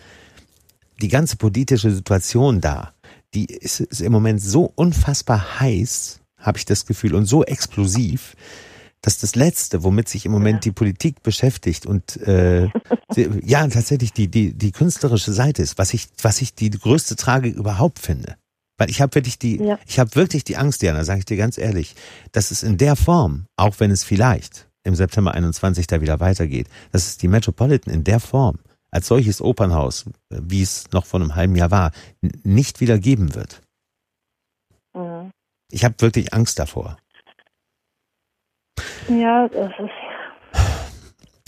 [1.01, 2.93] die ganze politische Situation da,
[3.35, 8.35] die ist, ist im Moment so unfassbar heiß, habe ich das Gefühl, und so explosiv,
[9.03, 12.69] dass das Letzte, womit sich im Moment die Politik beschäftigt und äh,
[13.43, 17.57] ja tatsächlich die die die künstlerische Seite ist, was ich was ich die größte Tragik
[17.57, 18.37] überhaupt finde.
[18.77, 19.79] Weil ich habe wirklich die ja.
[19.87, 21.95] ich habe wirklich die Angst, Diana, sage ich dir ganz ehrlich,
[22.33, 26.69] dass es in der Form, auch wenn es vielleicht im September 21 da wieder weitergeht,
[26.93, 28.59] dass es die Metropolitan in der Form
[28.91, 31.93] als solches Opernhaus, wie es noch vor einem halben Jahr war,
[32.45, 33.63] nicht wieder geben wird.
[34.95, 35.31] Mhm.
[35.71, 36.97] Ich habe wirklich Angst davor.
[39.09, 40.61] Ja, das ist.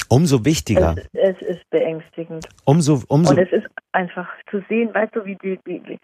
[0.08, 0.94] Umso wichtiger.
[1.12, 2.46] Es, es ist beängstigend.
[2.64, 3.32] Umso, umso.
[3.32, 5.98] Und es ist einfach zu sehen, weißt du, wie die, wie, wie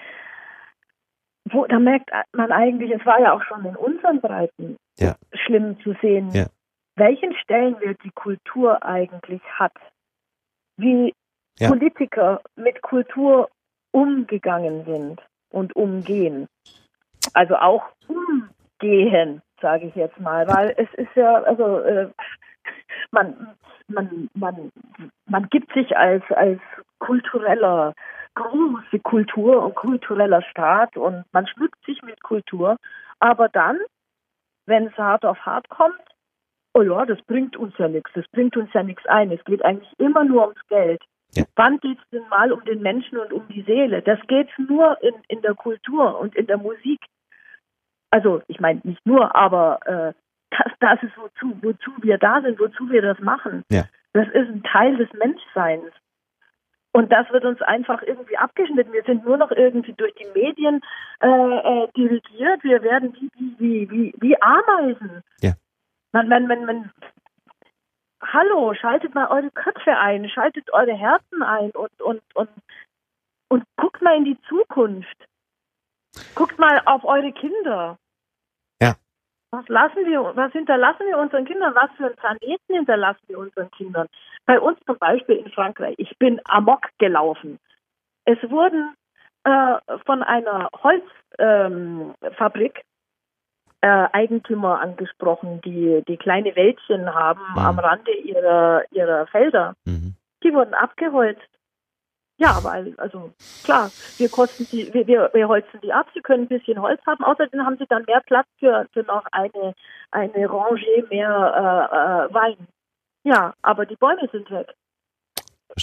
[1.52, 5.14] wo, da merkt man eigentlich, es war ja auch schon in unseren Breiten ja.
[5.32, 6.46] schlimm zu sehen, ja.
[6.98, 9.74] Welchen Stellenwert die Kultur eigentlich hat.
[10.76, 11.14] Wie
[11.58, 11.68] ja.
[11.68, 13.50] Politiker mit Kultur
[13.90, 16.46] umgegangen sind und umgehen.
[17.34, 22.10] Also auch umgehen sage ich jetzt mal, weil es ist ja, also äh,
[23.10, 23.56] man,
[23.88, 24.70] man, man,
[25.26, 26.60] man gibt sich als, als
[26.98, 27.94] kultureller,
[28.34, 32.76] große Kultur und kultureller Staat und man schmückt sich mit Kultur,
[33.18, 33.78] aber dann,
[34.66, 36.00] wenn es hart auf hart kommt,
[36.74, 39.64] oh ja, das bringt uns ja nichts, das bringt uns ja nichts ein, es geht
[39.64, 41.02] eigentlich immer nur ums Geld.
[41.32, 41.44] Ja.
[41.56, 44.00] Wann geht es denn mal um den Menschen und um die Seele?
[44.00, 47.00] Das geht nur in, in der Kultur und in der Musik
[48.10, 50.12] also ich meine nicht nur, aber äh,
[50.50, 53.64] das, das ist wozu, wozu wir da sind, wozu wir das machen.
[53.70, 53.84] Ja.
[54.12, 55.92] Das ist ein Teil des Menschseins.
[56.92, 58.92] Und das wird uns einfach irgendwie abgeschnitten.
[58.92, 60.80] Wir sind nur noch irgendwie durch die Medien
[61.20, 62.64] äh, äh, dirigiert.
[62.64, 65.22] Wir werden wie, wie, wie, wie Ameisen.
[65.42, 65.52] Ja.
[66.12, 66.90] Man, man, man, man,
[68.22, 72.50] hallo, schaltet mal eure Köpfe ein, schaltet eure Herzen ein und, und, und,
[73.48, 75.26] und guckt mal in die Zukunft.
[76.34, 77.98] Guckt mal auf eure Kinder.
[78.80, 78.96] Ja.
[79.50, 81.74] Was lassen wir, was hinterlassen wir unseren Kindern?
[81.74, 84.06] Was für einen Planeten hinterlassen wir unseren Kindern?
[84.46, 85.94] Bei uns zum Beispiel in Frankreich.
[85.98, 87.58] Ich bin amok gelaufen.
[88.24, 88.94] Es wurden
[89.44, 92.82] äh, von einer Holzfabrik ähm,
[93.80, 97.58] äh, Eigentümer angesprochen, die die kleine Wäldchen haben mhm.
[97.58, 99.74] am Rande ihrer ihrer Felder.
[99.84, 100.14] Mhm.
[100.42, 101.48] Die wurden abgeholzt.
[102.40, 103.32] Ja, weil, also
[103.64, 107.00] klar, wir kosten die, wir, wir, wir holzen die ab, sie können ein bisschen Holz
[107.04, 109.74] haben, außerdem haben sie dann mehr Platz für, für noch eine,
[110.12, 112.68] eine Rangée mehr äh, äh, Wein.
[113.24, 114.72] Ja, aber die Bäume sind weg.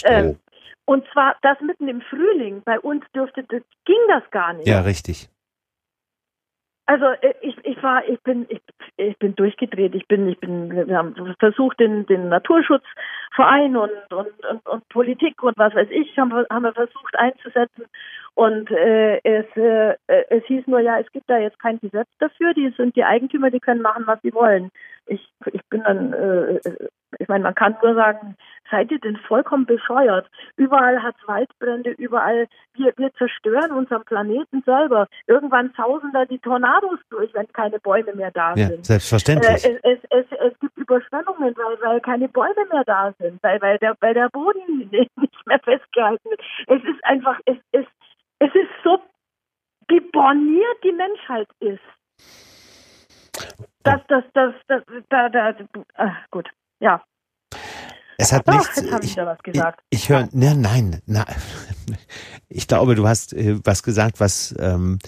[0.04, 0.38] Ähm,
[0.86, 2.62] und zwar das mitten im Frühling.
[2.64, 4.66] Bei uns dürfte das, ging das gar nicht.
[4.66, 5.28] Ja, richtig.
[6.86, 8.60] Also äh, ich, ich war, ich bin, ich,
[8.96, 9.94] ich bin durchgedreht.
[9.94, 15.42] Ich bin, ich bin, wir haben versucht, den, den Naturschutzverein und, und, und, und Politik
[15.42, 17.86] und was weiß ich, haben, haben wir versucht einzusetzen.
[18.34, 22.54] Und äh, es, äh, es hieß nur, ja, es gibt da jetzt kein Gesetz dafür.
[22.54, 24.70] Die sind die Eigentümer, die können machen, was sie wollen.
[25.06, 26.60] Ich, ich bin dann, äh,
[27.18, 28.36] ich meine, man kann nur sagen,
[28.70, 30.28] seid ihr denn vollkommen bescheuert?
[30.56, 35.06] Überall hat es Waldbrände, überall, wir, wir zerstören unseren Planeten selber.
[35.26, 38.84] Irgendwann sausen da die Tornados durch, wenn keine Bäume mehr da ja, sind.
[38.84, 39.64] Selbstverständlich.
[39.64, 43.60] Äh, es, es, es, es, gibt Überschwemmungen, weil, weil keine Bäume mehr da sind, weil,
[43.62, 46.40] weil, der, weil der Boden nicht mehr festgehalten wird.
[46.66, 47.86] Es ist einfach, es, es,
[48.40, 49.00] es ist so,
[49.88, 51.80] wie borniert die Menschheit ist.
[53.82, 55.54] Das, das, das, das, da, da,
[55.94, 56.48] ach, gut,
[56.80, 57.02] ja.
[58.18, 58.76] Es hat Doch, nichts.
[58.76, 59.80] Jetzt habe ich ich, da was gesagt.
[59.90, 61.26] Ich, ich höre, ne, nein, na,
[62.48, 64.98] ich glaube, du hast äh, was gesagt, was, ähm,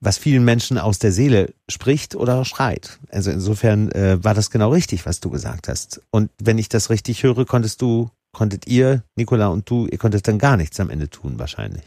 [0.00, 2.98] was vielen Menschen aus der Seele spricht oder schreit.
[3.10, 6.00] Also insofern äh, war das genau richtig, was du gesagt hast.
[6.10, 10.26] Und wenn ich das richtig höre, konntest du, konntet ihr, Nicola und du, ihr konntet
[10.28, 11.84] dann gar nichts am Ende tun, wahrscheinlich.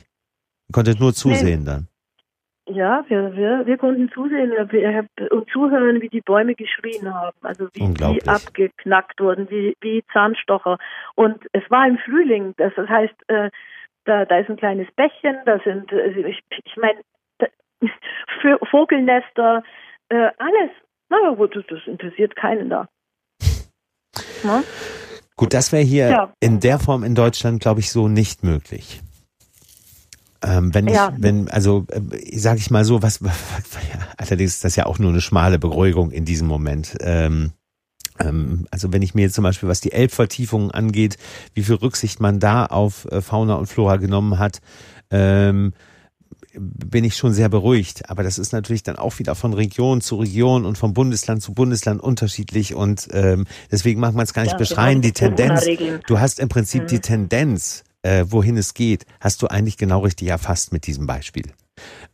[0.70, 1.66] Ihr konntet nur zusehen nee.
[1.66, 1.88] dann.
[2.74, 4.54] Ja, wir, wir, wir konnten zusehen
[5.30, 7.38] und zuhören, wie die Bäume geschrien haben.
[7.42, 10.78] Also wie die abgeknackt wurden, wie, wie Zahnstocher.
[11.16, 13.50] Und es war im Frühling, das heißt, äh,
[14.06, 17.02] da, da ist ein kleines Bächchen, da sind, äh, ich, ich meine,
[18.70, 19.64] Vogelnester,
[20.10, 20.72] äh, alles.
[21.10, 22.88] Na gut, das, das interessiert keinen da.
[24.44, 24.64] Na?
[25.36, 26.34] Gut, das wäre hier ja.
[26.40, 29.02] in der Form in Deutschland, glaube ich, so nicht möglich.
[30.44, 31.14] Ähm, wenn ja.
[31.16, 33.20] ich, wenn, also äh, sage ich mal so, was,
[34.18, 36.98] allerdings ist das ja auch nur eine schmale Beruhigung in diesem Moment.
[37.02, 37.52] Ähm,
[38.20, 41.18] ähm, also wenn ich mir jetzt zum Beispiel, was die Elbvertiefungen angeht,
[41.54, 44.62] wie viel Rücksicht man da auf äh, Fauna und Flora genommen hat,
[45.10, 45.74] ähm,
[46.54, 48.10] bin ich schon sehr beruhigt.
[48.10, 51.54] Aber das ist natürlich dann auch wieder von Region zu Region und von Bundesland zu
[51.54, 55.02] Bundesland unterschiedlich und ähm, deswegen mag man es gar nicht ja, beschreien.
[55.02, 55.66] Die Tendenz,
[56.08, 56.88] du hast im Prinzip mhm.
[56.88, 61.52] die Tendenz, äh, wohin es geht, hast du eigentlich genau richtig erfasst mit diesem Beispiel.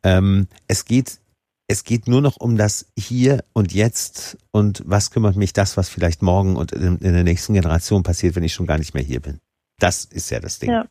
[0.03, 1.19] Ähm, es geht
[1.69, 5.89] es geht nur noch um das Hier und Jetzt und was kümmert mich das, was
[5.89, 9.19] vielleicht morgen und in, der nächsten Generation passiert, wenn ich schon gar nicht mehr hier
[9.19, 9.39] bin.
[9.79, 10.71] Das ist ja das Ding.
[10.71, 10.85] Ja.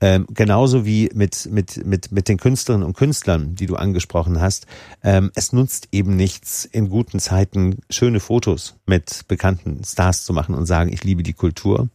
[0.00, 4.66] Ähm, genauso wie mit, mit, mit, mit den Künstlerinnen und Künstlern, die du angesprochen hast.
[5.02, 10.54] Ähm, es nutzt eben nichts, in guten Zeiten schöne Fotos mit bekannten Stars zu machen
[10.54, 11.88] und sagen, ich liebe die Kultur,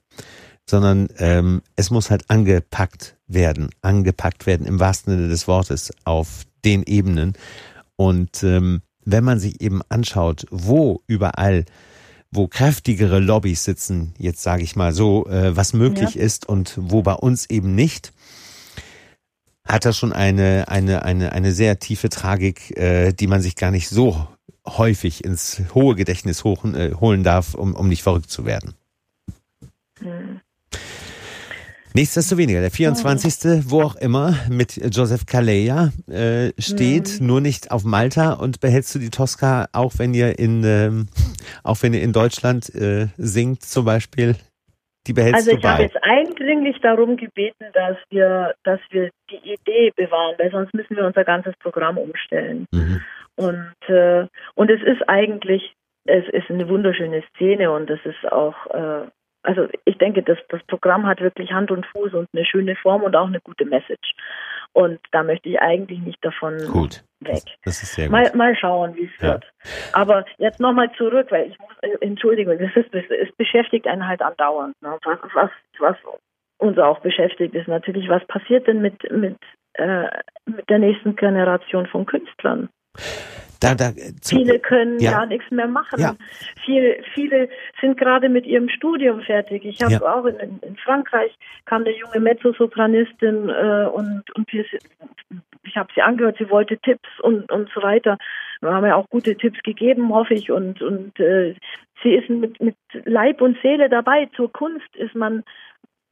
[0.65, 6.43] sondern ähm, es muss halt angepackt werden, angepackt werden im wahrsten Sinne des Wortes auf
[6.63, 7.33] den Ebenen.
[7.95, 11.65] Und ähm, wenn man sich eben anschaut, wo überall
[12.31, 16.21] wo kräftigere Lobbys sitzen, jetzt sage ich mal so, äh, was möglich ja.
[16.21, 18.11] ist und wo bei uns eben nicht,
[19.65, 23.71] hat das schon eine, eine, eine, eine sehr tiefe Tragik, äh, die man sich gar
[23.71, 24.27] nicht so
[24.67, 28.73] häufig ins hohe Gedächtnis hochen, äh, holen darf, um, um nicht verrückt zu werden.
[30.01, 30.24] Mhm.
[31.95, 33.71] Nichtsdestoweniger, der 24.
[33.71, 37.27] wo auch immer mit Joseph Kaleya äh, steht, mhm.
[37.27, 41.07] nur nicht auf Malta und behältst du die Tosca, auch wenn ihr in ähm,
[41.63, 44.35] auch wenn ihr in Deutschland äh, singt zum Beispiel,
[45.07, 45.69] die behältst also du bei.
[45.69, 50.51] Also ich habe jetzt eindringlich darum gebeten, dass wir, dass wir die Idee bewahren, weil
[50.51, 52.65] sonst müssen wir unser ganzes Programm umstellen.
[52.73, 53.01] Mhm.
[53.37, 55.73] Und äh, und es ist eigentlich
[56.05, 59.07] es ist eine wunderschöne Szene und es ist auch äh,
[59.45, 63.03] also ich denke, das, das Programm hat wirklich Hand und Fuß und eine schöne Form
[63.03, 64.13] und auch eine gute Message.
[64.73, 67.03] Und da möchte ich eigentlich nicht davon gut.
[67.21, 67.35] weg.
[67.35, 68.11] Das, das ist sehr gut.
[68.11, 69.33] Mal, mal schauen, wie es ja.
[69.33, 69.45] wird.
[69.93, 74.21] Aber jetzt nochmal zurück, weil ich muss, äh, Entschuldigung, das ist, es beschäftigt einen halt
[74.21, 74.75] andauernd.
[74.81, 74.97] Ne?
[75.03, 75.95] Was, was, was
[76.57, 79.37] uns auch beschäftigt, ist natürlich, was passiert denn mit, mit,
[79.73, 80.07] äh,
[80.45, 82.69] mit der nächsten Generation von Künstlern?
[83.59, 83.91] Da, da,
[84.21, 85.11] zu, viele können ja.
[85.11, 85.99] gar nichts mehr machen.
[85.99, 86.15] Ja.
[86.65, 87.49] Viele, viele
[87.81, 89.65] sind gerade mit ihrem Studium fertig.
[89.65, 90.01] Ich habe ja.
[90.01, 91.31] auch in, in, Frankreich
[91.65, 94.65] kam eine junge Mezzosopranistin äh, und, und wir,
[95.63, 98.17] ich habe sie angehört, sie wollte Tipps und, und so weiter.
[98.61, 100.51] Wir haben ja auch gute Tipps gegeben, hoffe ich.
[100.51, 101.55] Und, und äh,
[102.03, 102.75] sie ist mit, mit
[103.05, 104.29] Leib und Seele dabei.
[104.35, 105.43] Zur Kunst ist man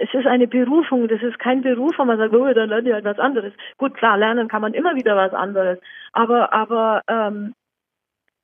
[0.03, 2.93] es ist eine Berufung, das ist kein Beruf, wo man sagt, oh, dann lerne ich
[2.93, 3.53] halt was anderes.
[3.77, 5.79] Gut, klar, lernen kann man immer wieder was anderes,
[6.11, 7.55] aber, aber ähm,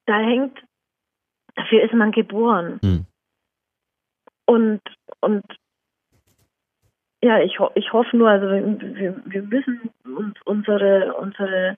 [0.05, 0.57] da hängt,
[1.55, 2.79] dafür ist man geboren.
[2.81, 3.05] Hm.
[4.45, 4.81] Und,
[5.19, 5.43] und
[7.21, 11.75] ja, ich, ich hoffe nur, also wir, wir müssen uns unsere, unsere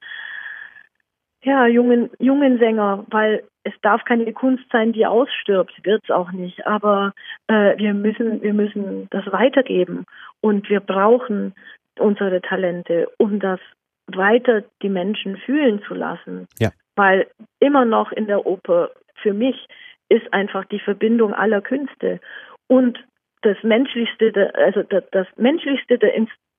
[1.44, 6.32] ja, jungen, jungen Sänger, weil es darf keine Kunst sein, die ausstirbt, wird es auch
[6.32, 6.66] nicht.
[6.66, 7.14] Aber
[7.48, 10.06] äh, wir müssen, wir müssen das weitergeben
[10.42, 11.54] und wir brauchen
[12.00, 13.60] unsere Talente, um das
[14.08, 16.48] weiter die Menschen fühlen zu lassen.
[16.60, 16.72] Ja.
[16.96, 17.28] Weil
[17.60, 19.68] immer noch in der Oper für mich
[20.10, 22.20] ist einfach die Verbindung aller Künste
[22.68, 23.00] und
[23.44, 26.12] das menschlichste, also das, das menschlichste der,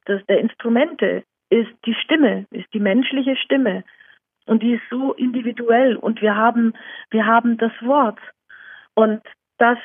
[0.06, 3.84] das, der Instrumente ist die Stimme, ist die menschliche Stimme.
[4.46, 6.74] Und die ist so individuell und wir haben,
[7.10, 8.18] wir haben das Wort.
[8.94, 9.22] Und
[9.58, 9.78] das,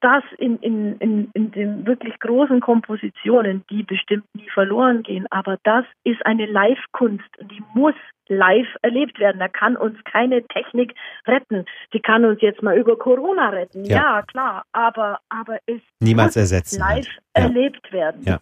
[0.00, 5.58] das in, in, in, in den wirklich großen Kompositionen, die bestimmt nie verloren gehen, aber
[5.62, 7.94] das ist eine Live-Kunst und die muss
[8.26, 9.38] live erlebt werden.
[9.38, 10.94] Da kann uns keine Technik
[11.26, 11.64] retten.
[11.94, 16.36] Die kann uns jetzt mal über Corona retten, ja, ja klar, aber, aber es Niemals
[16.36, 17.22] muss ersetzen live halt.
[17.36, 17.42] ja.
[17.44, 18.22] erlebt werden.
[18.24, 18.40] Ja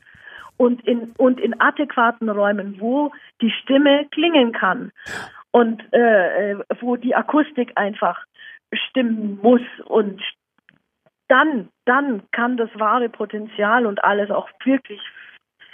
[0.56, 4.92] und in, und in adäquaten Räumen, wo die Stimme klingen kann
[5.50, 8.24] und äh, äh, wo die Akustik einfach
[8.72, 10.22] stimmen muss und
[11.28, 15.00] dann, dann kann das wahre Potenzial und alles auch wirklich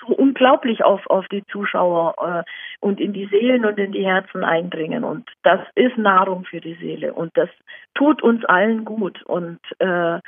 [0.01, 4.45] so unglaublich auf, auf die Zuschauer äh, und in die Seelen und in die Herzen
[4.45, 5.05] eindringen.
[5.05, 7.49] Und das ist Nahrung für die Seele und das
[7.95, 9.23] tut uns allen gut.
[9.25, 10.19] Und äh,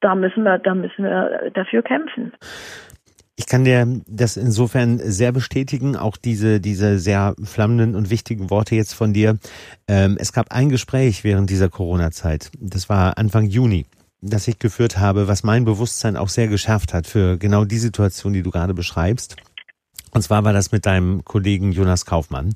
[0.00, 2.32] da müssen wir, da müssen wir dafür kämpfen.
[3.38, 8.74] Ich kann dir das insofern sehr bestätigen, auch diese, diese sehr flammenden und wichtigen Worte
[8.74, 9.38] jetzt von dir.
[9.86, 12.50] Ähm, es gab ein Gespräch während dieser Corona-Zeit.
[12.58, 13.84] Das war Anfang Juni,
[14.22, 18.32] das ich geführt habe, was mein Bewusstsein auch sehr geschärft hat für genau die Situation,
[18.32, 19.36] die du gerade beschreibst.
[20.16, 22.54] Und zwar war das mit deinem Kollegen Jonas Kaufmann.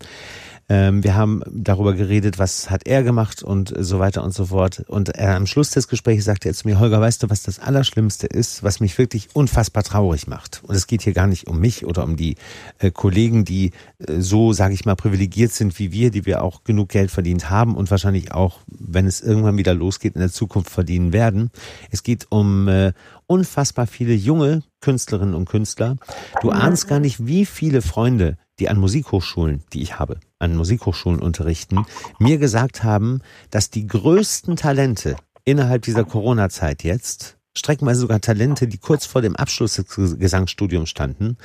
[0.70, 4.82] Ähm, wir haben darüber geredet, was hat er gemacht und so weiter und so fort.
[4.88, 8.26] Und am Schluss des Gesprächs sagte er zu mir, Holger, weißt du, was das Allerschlimmste
[8.28, 10.62] ist, was mich wirklich unfassbar traurig macht?
[10.66, 12.36] Und es geht hier gar nicht um mich oder um die
[12.78, 16.64] äh, Kollegen, die äh, so, sage ich mal, privilegiert sind wie wir, die wir auch
[16.64, 20.70] genug Geld verdient haben und wahrscheinlich auch, wenn es irgendwann wieder losgeht, in der Zukunft
[20.70, 21.50] verdienen werden.
[21.90, 22.94] Es geht um äh,
[23.26, 25.96] unfassbar viele junge Künstlerinnen und Künstler.
[26.40, 31.20] Du ahnst gar nicht, wie viele Freunde die an Musikhochschulen, die ich habe, an Musikhochschulen
[31.20, 31.84] unterrichten,
[32.18, 38.78] mir gesagt haben, dass die größten Talente innerhalb dieser Corona-Zeit jetzt streckenweise sogar Talente, die
[38.78, 41.36] kurz vor dem Abschluss des Gesangsstudiums standen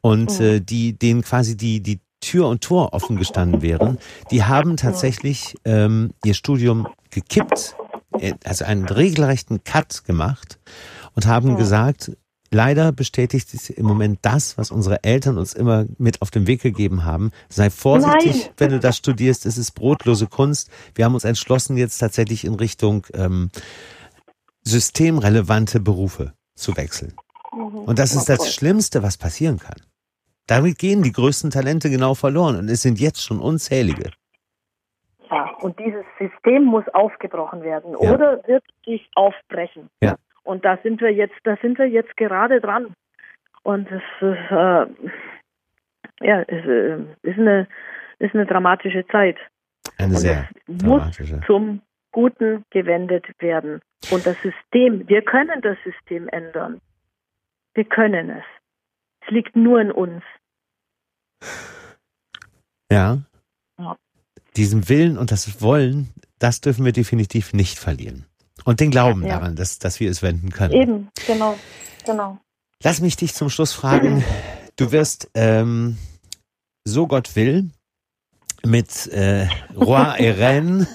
[0.00, 3.98] und äh, die denen quasi die die Tür und Tor offen gestanden wären,
[4.30, 7.76] die haben tatsächlich ähm, ihr Studium gekippt,
[8.18, 10.58] äh, also einen regelrechten Cut gemacht
[11.14, 12.12] und haben gesagt,
[12.50, 16.62] leider bestätigt es im Moment das, was unsere Eltern uns immer mit auf den Weg
[16.62, 17.30] gegeben haben.
[17.48, 18.54] Sei vorsichtig, Nein.
[18.56, 19.46] wenn du das studierst.
[19.46, 20.70] Es ist brotlose Kunst.
[20.94, 23.50] Wir haben uns entschlossen, jetzt tatsächlich in Richtung ähm,
[24.62, 27.14] systemrelevante Berufe zu wechseln.
[27.52, 29.80] Und das ist das Schlimmste, was passieren kann.
[30.46, 34.10] Damit gehen die größten Talente genau verloren und es sind jetzt schon unzählige.
[35.30, 38.12] Ja, und dieses System muss aufgebrochen werden Ja.
[38.12, 39.88] oder wird sich aufbrechen.
[40.02, 40.16] Ja.
[40.50, 42.92] Und da sind wir jetzt, da sind wir jetzt gerade dran.
[43.62, 44.86] Und es ist, äh,
[46.26, 47.68] ja, es äh, ist eine,
[48.18, 49.36] ist eine dramatische Zeit.
[49.96, 51.40] Eine Und sehr es muss dramatische.
[51.46, 53.80] zum Guten gewendet werden.
[54.10, 56.80] Und das System, wir können das System ändern.
[57.74, 58.44] Wir können es.
[59.20, 60.24] Es liegt nur in uns.
[62.90, 63.18] Ja.
[63.78, 63.96] Ja.
[64.56, 66.08] Diesen Willen und das Wollen,
[66.40, 68.26] das dürfen wir definitiv nicht verlieren.
[68.64, 69.38] Und den Glauben Ja.
[69.38, 70.74] daran, dass, dass wir es wenden können.
[70.74, 71.56] Eben, genau,
[72.04, 72.38] genau.
[72.82, 74.24] Lass mich dich zum Schluss fragen.
[74.76, 75.98] Du wirst, ähm,
[76.84, 77.70] so Gott will,
[78.64, 80.86] mit äh, Roi et Reine,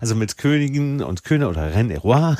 [0.00, 2.34] also mit Königen und König oder Reine et Roi,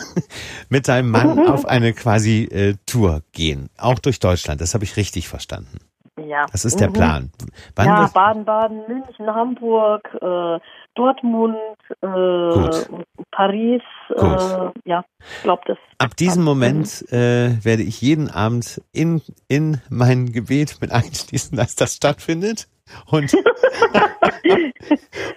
[0.68, 3.70] mit deinem Mann auf eine quasi äh, Tour gehen.
[3.78, 4.61] Auch durch Deutschland.
[4.61, 5.78] Das habe ich richtig verstanden.
[6.26, 6.47] Ja.
[6.53, 6.93] Das ist der Mhm.
[6.93, 7.30] Plan.
[7.76, 10.59] Wann ja, Baden-Baden, München, Hamburg, äh,
[10.95, 11.57] Dortmund,
[12.03, 13.05] äh.
[13.31, 13.83] Paris.
[14.11, 15.05] Äh, ja,
[15.43, 15.79] glaube das.
[15.99, 21.75] Ab diesem Moment äh, werde ich jeden Abend in, in mein Gebet mit einschließen, dass
[21.75, 22.69] das stattfindet.
[23.07, 23.33] Und,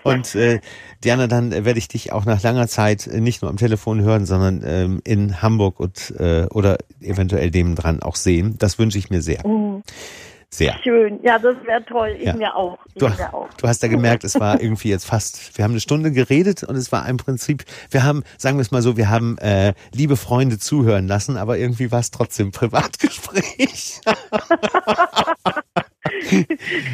[0.04, 0.60] und äh,
[1.04, 4.62] Diana, dann werde ich dich auch nach langer Zeit nicht nur am Telefon hören, sondern
[4.66, 8.58] ähm, in Hamburg und äh, oder eventuell nebendran auch sehen.
[8.60, 9.48] Das wünsche ich mir sehr.
[9.48, 9.82] Mhm.
[10.50, 10.78] Sehr.
[10.82, 11.20] Schön.
[11.24, 12.16] Ja, das wäre toll.
[12.18, 12.34] Ich Ja.
[12.34, 12.78] mir auch.
[12.94, 13.50] Ich Du, mir auch.
[13.54, 16.76] du hast ja gemerkt, es war irgendwie jetzt fast, wir haben eine Stunde geredet und
[16.78, 20.16] es war im Prinzip, wir haben, sagen wir es mal so, wir haben äh, liebe
[20.16, 24.00] Freunde zuhören lassen, aber irgendwie war es trotzdem Privatgespräch.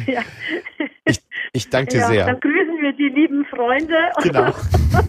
[0.06, 0.22] Ja.
[1.56, 2.26] Ich, danke dir ja, sehr.
[2.26, 3.94] Dann grüßen wir die lieben Freunde.
[4.22, 4.52] Genau.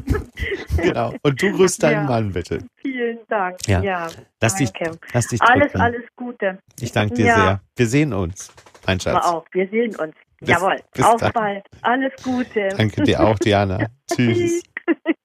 [0.78, 1.14] genau.
[1.24, 2.10] Und du grüßt deinen Ja.
[2.12, 2.60] Mann bitte.
[2.78, 3.58] Vielen Dank.
[3.68, 3.82] Ja.
[3.82, 4.08] Ja,
[4.42, 4.72] Lass dich,
[5.12, 5.82] lass dich Alles, drücken.
[5.82, 6.60] alles Gute.
[6.80, 7.62] Ich danke dir sehr.
[7.76, 8.54] Wir sehen uns,
[8.86, 9.26] mein Schatz.
[9.26, 9.46] auch.
[9.54, 10.14] Wir sehen uns.
[10.40, 10.76] Bis- Jawohl.
[10.94, 11.32] bis Auf dann.
[11.34, 11.66] bald.
[11.82, 12.70] Alles Gute.
[12.78, 13.88] Danke dir auch, Diana.
[14.16, 14.62] Tschüss.